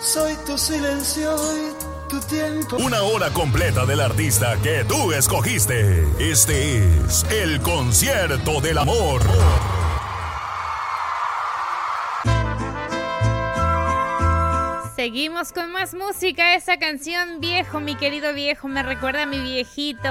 Soy 0.00 0.36
tu 0.46 0.56
silencio 0.56 1.36
y 1.56 2.08
tu 2.08 2.20
tiempo. 2.20 2.76
Una 2.76 3.02
hora 3.02 3.30
completa 3.30 3.84
del 3.84 4.00
artista 4.00 4.56
que 4.62 4.84
tú 4.84 5.10
escogiste. 5.10 6.06
Este 6.20 6.78
es 6.78 7.24
el 7.30 7.60
concierto 7.62 8.60
del 8.60 8.78
amor. 8.78 9.22
Seguimos 15.12 15.52
con 15.52 15.70
más 15.72 15.92
música. 15.92 16.54
Esa 16.54 16.78
canción 16.78 17.38
viejo, 17.38 17.80
mi 17.80 17.96
querido 17.96 18.32
viejo, 18.32 18.66
me 18.66 18.82
recuerda 18.82 19.24
a 19.24 19.26
mi 19.26 19.38
viejito. 19.40 20.08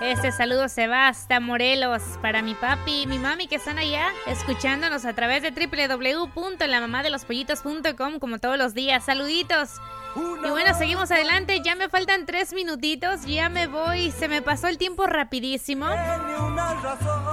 Este 0.00 0.32
saludo 0.32 0.68
se 0.68 0.88
va 0.88 1.08
hasta 1.08 1.40
Morelos 1.40 2.02
para 2.20 2.42
mi 2.42 2.54
papi 2.54 3.02
y 3.02 3.06
mi 3.06 3.18
mami 3.18 3.46
que 3.46 3.56
están 3.56 3.78
allá 3.78 4.08
escuchándonos 4.26 5.04
a 5.04 5.12
través 5.14 5.42
de 5.42 5.50
www.lamamadelospollitos.com 5.50 8.18
como 8.18 8.38
todos 8.38 8.56
los 8.58 8.74
días. 8.74 9.04
Saluditos. 9.04 9.80
Y 10.16 10.48
bueno, 10.48 10.74
seguimos 10.74 11.10
adelante. 11.10 11.60
Ya 11.62 11.74
me 11.74 11.90
faltan 11.90 12.24
tres 12.24 12.54
minutitos. 12.54 13.26
Ya 13.26 13.50
me 13.50 13.66
voy. 13.66 14.10
Se 14.12 14.28
me 14.28 14.40
pasó 14.40 14.68
el 14.68 14.78
tiempo 14.78 15.06
rapidísimo. 15.06 15.86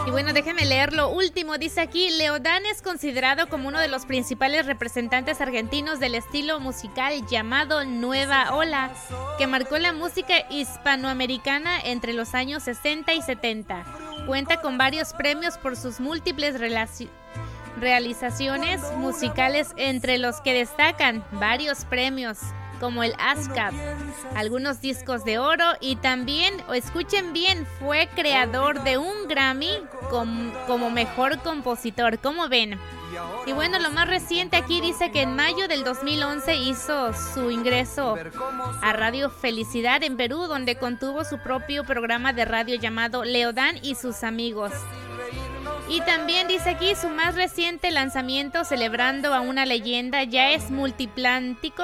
Y 0.06 0.12
bueno, 0.12 0.34
déjeme 0.34 0.66
leer 0.66 0.92
lo 0.94 1.08
último. 1.10 1.58
Dice 1.58 1.80
aquí, 1.80 2.10
Leodán 2.10 2.66
es 2.66 2.82
considerado 2.82 3.48
como 3.48 3.70
uno 3.70 3.80
de 3.80 3.88
los 3.88 4.06
principales 4.06 4.66
representantes 4.66 5.40
argentinos 5.40 6.02
del 6.02 6.16
estilo 6.16 6.60
musical 6.60 7.26
llamado 7.28 7.86
Nueva 7.86 8.54
Ola, 8.54 8.92
que 9.38 9.48
marcó 9.48 9.78
la 9.78 9.94
música 9.94 10.34
hispanoamericana 10.50 11.80
entre 11.80 12.12
los 12.12 12.34
años 12.34 12.43
60 12.60 13.14
y 13.14 13.22
70. 13.22 13.86
Cuenta 14.28 14.62
con 14.62 14.78
varios 14.78 15.14
premios 15.14 15.58
por 15.58 15.76
sus 15.76 16.00
múltiples 16.00 16.60
realizaciones 17.80 18.82
musicales, 18.98 19.74
entre 19.78 20.18
los 20.18 20.42
que 20.42 20.54
destacan 20.54 21.24
varios 21.32 21.86
premios 21.86 22.40
como 22.80 23.04
el 23.04 23.14
ASCAP, 23.18 23.74
algunos 24.36 24.82
discos 24.82 25.24
de 25.24 25.40
oro 25.40 25.66
y 25.80 25.96
también, 25.98 26.54
o 26.68 26.74
escuchen 26.74 27.34
bien, 27.34 27.66
fue 27.80 28.10
creador 28.16 28.84
de 28.84 28.98
un 28.98 29.28
Grammy 29.28 29.78
como, 30.10 30.90
mejor 30.90 31.40
compositor. 31.40 32.20
¿Cómo 32.20 32.48
ven? 32.50 32.80
Y 33.46 33.52
bueno, 33.52 33.80
lo 33.80 33.92
más 33.92 34.08
reciente 34.08 34.58
aquí 34.58 34.82
dice 34.82 35.12
que 35.12 35.22
en 35.22 35.36
mayo 35.36 35.68
del 35.68 35.84
2011 35.84 36.56
hizo 36.56 37.14
su 37.14 37.52
ingreso 37.52 38.18
a 38.82 38.94
Radio 38.94 39.30
Felicidad 39.30 40.02
en 40.04 40.18
Perú, 40.18 40.48
donde 40.48 40.78
contuvo 40.78 41.24
su 41.24 41.38
propio 41.40 41.84
programa 41.84 42.34
de 42.34 42.46
radio 42.46 42.76
llamado 42.76 43.24
Leodán 43.24 43.78
y 43.84 43.96
sus 43.96 44.24
amigos. 44.24 44.72
Y 45.90 46.02
también 46.02 46.48
dice 46.48 46.72
aquí 46.72 46.96
su 46.96 47.10
más 47.10 47.36
reciente 47.36 47.92
lanzamiento 47.92 48.64
celebrando 48.64 49.34
a 49.34 49.42
una 49.42 49.66
leyenda 49.66 50.24
ya 50.24 50.52
es 50.52 50.72
multiplántico 50.72 51.84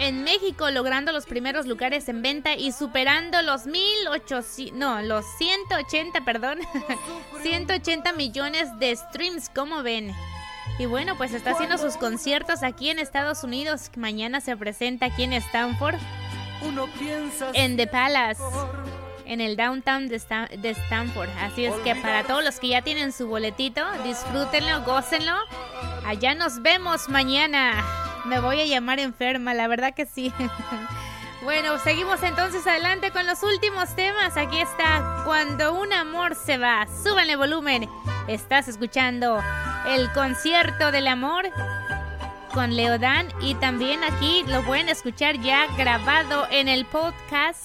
en 0.00 0.24
México, 0.24 0.70
logrando 0.70 1.12
los 1.12 1.26
primeros 1.26 1.66
lugares 1.66 2.08
en 2.08 2.22
venta 2.22 2.54
y 2.54 2.72
superando 2.72 3.42
los 3.42 3.66
1800, 3.66 4.76
no, 4.76 5.02
los 5.02 5.24
180, 5.38 6.24
perdón, 6.24 6.58
180 7.42 8.12
millones 8.14 8.68
de 8.78 8.96
streams, 8.96 9.50
como 9.50 9.82
ven. 9.82 10.12
Y 10.78 10.86
bueno, 10.86 11.16
pues 11.16 11.34
está 11.34 11.50
haciendo 11.50 11.76
sus 11.76 11.98
conciertos 11.98 12.62
aquí 12.62 12.88
en 12.88 12.98
Estados 12.98 13.44
Unidos. 13.44 13.90
Mañana 13.96 14.40
se 14.40 14.56
presenta 14.56 15.06
aquí 15.06 15.24
en 15.24 15.34
Stanford. 15.34 15.96
En 17.52 17.76
The 17.76 17.86
Palace. 17.86 18.42
En 19.26 19.42
el 19.42 19.56
downtown 19.56 20.08
de, 20.08 20.18
de 20.58 20.70
Stanford. 20.70 21.28
Así 21.38 21.66
es 21.66 21.74
que 21.84 21.94
para 21.96 22.24
todos 22.24 22.42
los 22.42 22.58
que 22.58 22.68
ya 22.68 22.82
tienen 22.82 23.12
su 23.12 23.28
boletito, 23.28 23.82
disfrútenlo, 24.02 24.82
gócenlo. 24.82 25.36
Allá 26.06 26.34
nos 26.34 26.62
vemos 26.62 27.08
mañana. 27.10 28.09
Me 28.24 28.40
voy 28.40 28.60
a 28.60 28.66
llamar 28.66 28.98
enferma, 28.98 29.54
la 29.54 29.68
verdad 29.68 29.94
que 29.94 30.06
sí. 30.06 30.32
bueno, 31.42 31.78
seguimos 31.78 32.22
entonces 32.22 32.66
adelante 32.66 33.10
con 33.10 33.26
los 33.26 33.42
últimos 33.42 33.94
temas. 33.94 34.36
Aquí 34.36 34.58
está 34.58 35.22
Cuando 35.24 35.74
un 35.74 35.92
amor 35.92 36.34
se 36.34 36.58
va. 36.58 36.86
Súbanle 37.02 37.36
volumen. 37.36 37.88
Estás 38.28 38.68
escuchando 38.68 39.42
el 39.86 40.12
concierto 40.12 40.92
del 40.92 41.08
amor 41.08 41.50
con 42.52 42.74
Leodán 42.74 43.28
y 43.40 43.54
también 43.54 44.02
aquí 44.04 44.44
lo 44.46 44.62
pueden 44.62 44.88
escuchar 44.88 45.40
ya 45.40 45.66
grabado 45.76 46.46
en 46.50 46.68
el 46.68 46.84
podcast 46.86 47.64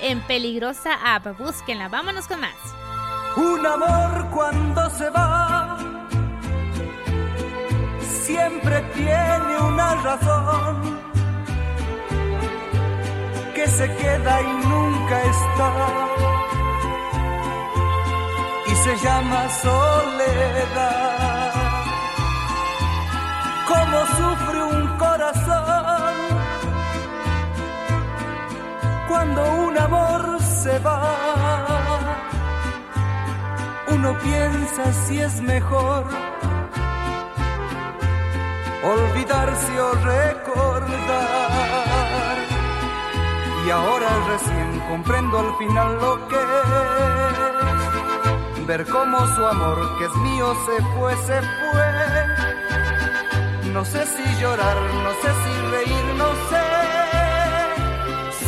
en 0.00 0.20
Peligrosa 0.22 0.94
App. 1.04 1.38
Búsquenla. 1.38 1.88
Vámonos 1.88 2.26
con 2.26 2.40
más. 2.40 2.54
Un 3.36 3.64
amor 3.64 4.28
cuando 4.30 4.90
se 4.90 5.08
va 5.10 5.89
siempre 8.30 8.76
tiene 8.94 9.52
una 9.70 9.94
razón 10.06 10.74
que 13.54 13.66
se 13.66 13.86
queda 14.00 14.40
y 14.40 14.52
nunca 14.68 15.16
está 15.34 15.70
y 18.70 18.72
se 18.84 18.92
llama 19.04 19.40
soledad. 19.66 21.52
Como 23.70 23.98
sufre 24.18 24.58
un 24.74 24.82
corazón 25.04 26.14
cuando 29.08 29.40
un 29.66 29.78
amor 29.78 30.22
se 30.42 30.78
va. 30.80 31.04
Uno 33.88 34.10
piensa 34.20 34.92
si 35.04 35.20
es 35.20 35.40
mejor 35.40 36.29
olvidarse 38.82 39.80
o 39.80 39.92
recordar. 39.92 41.50
Y 43.66 43.70
ahora 43.70 44.08
recién 44.28 44.80
comprendo 44.88 45.38
al 45.38 45.56
final 45.56 45.98
lo 46.00 46.28
que 46.28 46.36
es 48.56 48.66
ver 48.66 48.86
cómo 48.86 49.18
su 49.34 49.46
amor 49.46 49.98
que 49.98 50.04
es 50.04 50.14
mío 50.16 50.54
se 50.66 50.82
fue, 50.94 51.16
se 51.26 51.40
fue. 51.40 51.88
No 53.72 53.84
sé 53.84 54.04
si 54.06 54.24
llorar, 54.40 54.76
no 54.76 55.10
sé 55.22 55.30
si 55.42 55.52
reír, 55.74 56.06
no 56.16 56.30
sé. 56.50 56.66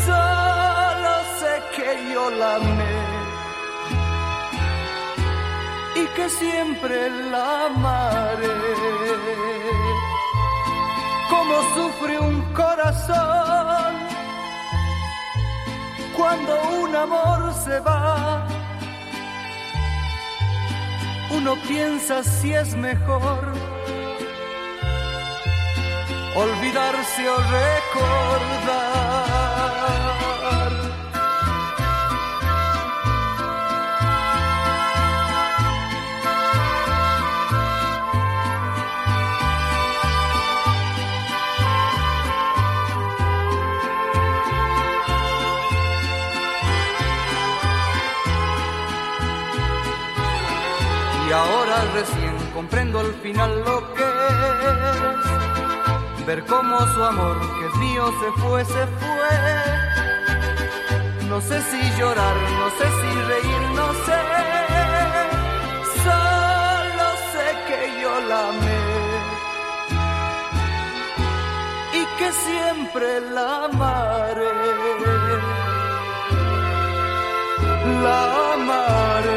Solo 0.07 1.15
sé 1.41 1.53
que 1.77 1.89
yo 2.13 2.31
la 2.31 2.57
amé 2.57 3.23
y 5.95 6.07
que 6.17 6.29
siempre 6.29 7.11
la 7.31 7.67
amaré 7.67 9.02
cómo 11.43 11.63
sufre 11.75 12.21
un 12.21 12.41
corazón 12.53 13.95
cuando 16.17 16.53
un 16.83 16.95
amor 16.95 17.53
se 17.65 17.81
va. 17.81 18.47
Uno 21.31 21.57
piensa 21.67 22.23
si 22.23 22.53
es 22.53 22.77
mejor 22.77 23.41
olvidarse 26.37 27.29
o 27.29 27.37
recordar. 27.61 29.12
Recién 51.95 52.35
comprendo 52.55 53.01
al 53.01 53.13
final 53.23 53.51
lo 53.65 53.93
que 53.95 54.05
es 56.19 56.27
ver 56.27 56.45
cómo 56.47 56.79
su 56.95 57.03
amor 57.03 57.37
que 57.59 57.67
es 57.67 57.75
mío 57.77 58.05
se 58.21 58.29
fue, 58.41 58.65
se 58.65 58.87
fue. 59.01 59.33
No 61.29 61.41
sé 61.41 61.61
si 61.71 61.81
llorar, 61.99 62.37
no 62.61 62.67
sé 62.79 62.87
si 63.01 63.11
reír, 63.33 63.63
no 63.81 63.89
sé. 64.07 64.21
Solo 66.05 67.07
sé 67.33 67.47
que 67.69 67.81
yo 68.03 68.13
la 68.29 68.41
amé 68.49 68.83
y 72.01 72.03
que 72.19 72.29
siempre 72.47 73.09
la 73.35 73.47
amaré. 73.65 74.53
La 78.05 78.21
amaré. 78.55 79.32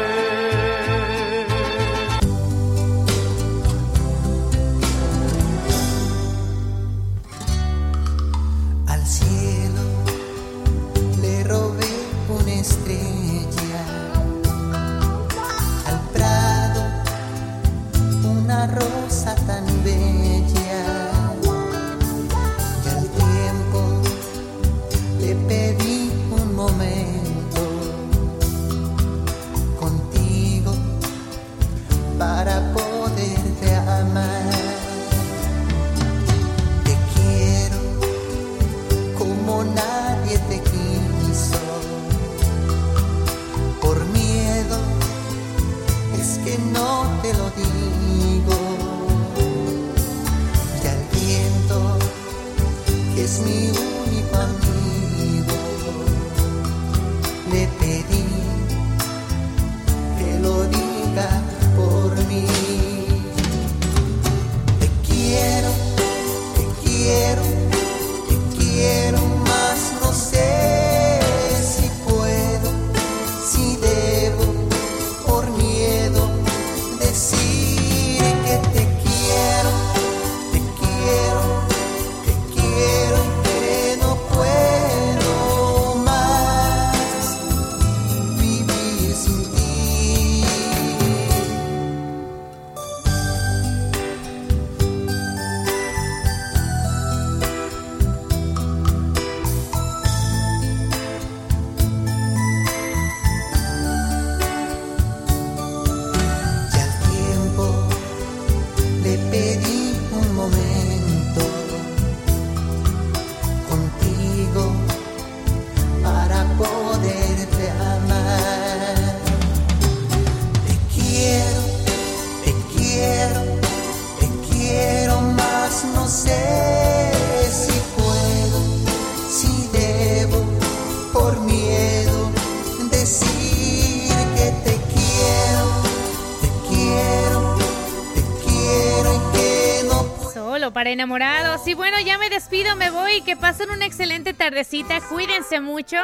Para 140.86 140.92
enamorados. 140.92 141.66
Y 141.66 141.74
bueno, 141.74 141.98
ya 141.98 142.16
me 142.16 142.30
despido, 142.30 142.76
me 142.76 142.90
voy. 142.90 143.20
Que 143.22 143.36
pasen 143.36 143.70
una 143.70 143.86
excelente 143.86 144.34
tardecita. 144.34 145.00
Cuídense 145.08 145.58
mucho. 145.58 145.96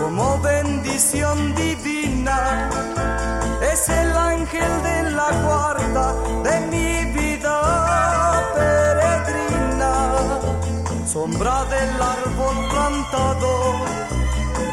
como 0.00 0.38
bendición 0.40 1.54
divina. 1.54 2.68
Es 3.72 3.88
el 3.88 4.16
ángel 4.16 4.82
de 4.82 5.10
la 5.10 5.30
guarda 5.44 6.14
de 6.42 6.60
mi 6.70 7.04
vida 7.12 7.82
sombra 11.12 11.64
del 11.66 12.00
árbol 12.00 12.56
plantado 12.70 13.74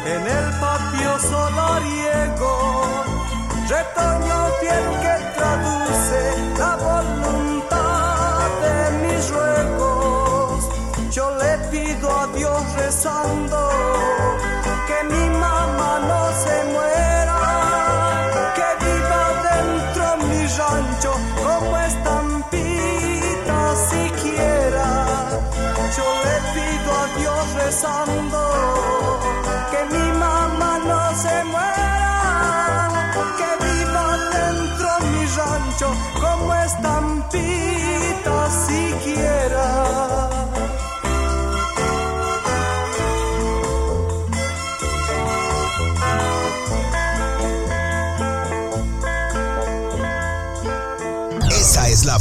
en 0.06 0.22
el 0.26 0.46
patio 0.58 1.18
solariego, 1.18 2.82
retoño 3.68 4.38
fiel 4.60 5.09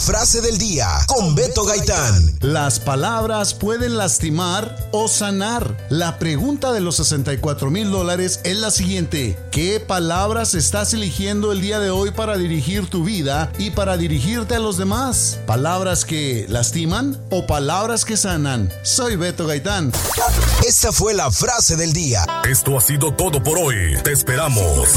frase 0.09 0.41
del 0.41 0.57
día 0.57 0.87
con 1.05 1.35
Beto 1.35 1.65
Gaitán. 1.65 2.39
Las 2.41 2.79
palabras 2.79 3.53
pueden 3.53 3.95
lastimar 3.95 4.89
o 4.91 5.07
sanar. 5.07 5.77
La 5.91 6.17
pregunta 6.17 6.71
de 6.71 6.79
los 6.79 6.95
64 6.95 7.69
mil 7.69 7.91
dólares 7.91 8.39
es 8.43 8.57
la 8.57 8.71
siguiente. 8.71 9.37
¿Qué 9.51 9.79
palabras 9.79 10.55
estás 10.55 10.95
eligiendo 10.95 11.51
el 11.51 11.61
día 11.61 11.79
de 11.79 11.91
hoy 11.91 12.09
para 12.09 12.39
dirigir 12.39 12.89
tu 12.89 13.03
vida 13.03 13.51
y 13.59 13.69
para 13.69 13.97
dirigirte 13.97 14.55
a 14.55 14.59
los 14.59 14.77
demás? 14.77 15.37
¿Palabras 15.45 16.05
que 16.05 16.47
lastiman 16.49 17.23
o 17.29 17.45
palabras 17.45 18.03
que 18.03 18.17
sanan? 18.17 18.73
Soy 18.81 19.15
Beto 19.15 19.45
Gaitán. 19.45 19.91
Esta 20.67 20.91
fue 20.91 21.13
la 21.13 21.29
frase 21.29 21.75
del 21.75 21.93
día. 21.93 22.25
Esto 22.49 22.75
ha 22.75 22.81
sido 22.81 23.13
todo 23.13 23.43
por 23.43 23.59
hoy. 23.59 23.95
Te 24.03 24.13
esperamos 24.13 24.89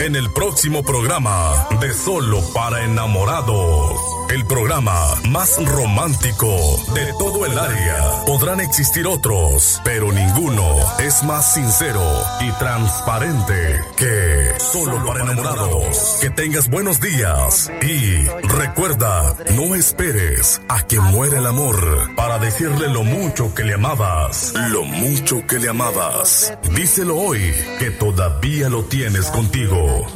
en 0.00 0.16
el 0.16 0.30
próximo 0.32 0.82
programa 0.82 1.68
de 1.80 1.92
Solo 1.92 2.40
para 2.54 2.84
Enamorados. 2.84 4.19
El 4.30 4.46
programa 4.46 5.16
más 5.28 5.56
romántico 5.64 6.46
de 6.94 7.12
todo 7.18 7.46
el 7.46 7.58
área. 7.58 8.24
Podrán 8.26 8.60
existir 8.60 9.04
otros, 9.08 9.80
pero 9.82 10.12
ninguno 10.12 10.76
es 11.00 11.24
más 11.24 11.54
sincero 11.54 12.00
y 12.40 12.52
transparente 12.52 13.80
que 13.96 14.54
Solo 14.58 15.04
para 15.04 15.22
Enamorados. 15.24 16.18
Que 16.20 16.30
tengas 16.30 16.70
buenos 16.70 17.00
días 17.00 17.72
y 17.82 18.28
recuerda, 18.46 19.34
no 19.56 19.74
esperes 19.74 20.62
a 20.68 20.86
que 20.86 21.00
muera 21.00 21.38
el 21.38 21.46
amor 21.46 22.14
para 22.14 22.38
decirle 22.38 22.86
lo 22.88 23.02
mucho 23.02 23.52
que 23.52 23.64
le 23.64 23.74
amabas, 23.74 24.54
lo 24.70 24.84
mucho 24.84 25.44
que 25.44 25.58
le 25.58 25.70
amabas. 25.70 26.52
Díselo 26.76 27.16
hoy 27.16 27.52
que 27.80 27.90
todavía 27.90 28.68
lo 28.68 28.84
tienes 28.84 29.26
contigo. 29.26 30.06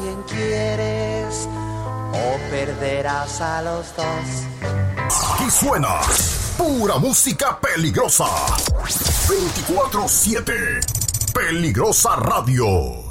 ¿Quién 2.15 2.15
quieres 2.15 2.17
o 2.17 2.39
perderás 2.51 3.41
a 3.41 3.63
los 3.63 3.97
dos? 3.97 4.07
Aquí 5.35 5.51
suena 5.51 6.01
pura 6.57 6.99
música 6.99 7.59
peligrosa. 7.61 8.27
24-7. 9.29 11.33
Peligrosa 11.33 12.17
Radio. 12.17 13.04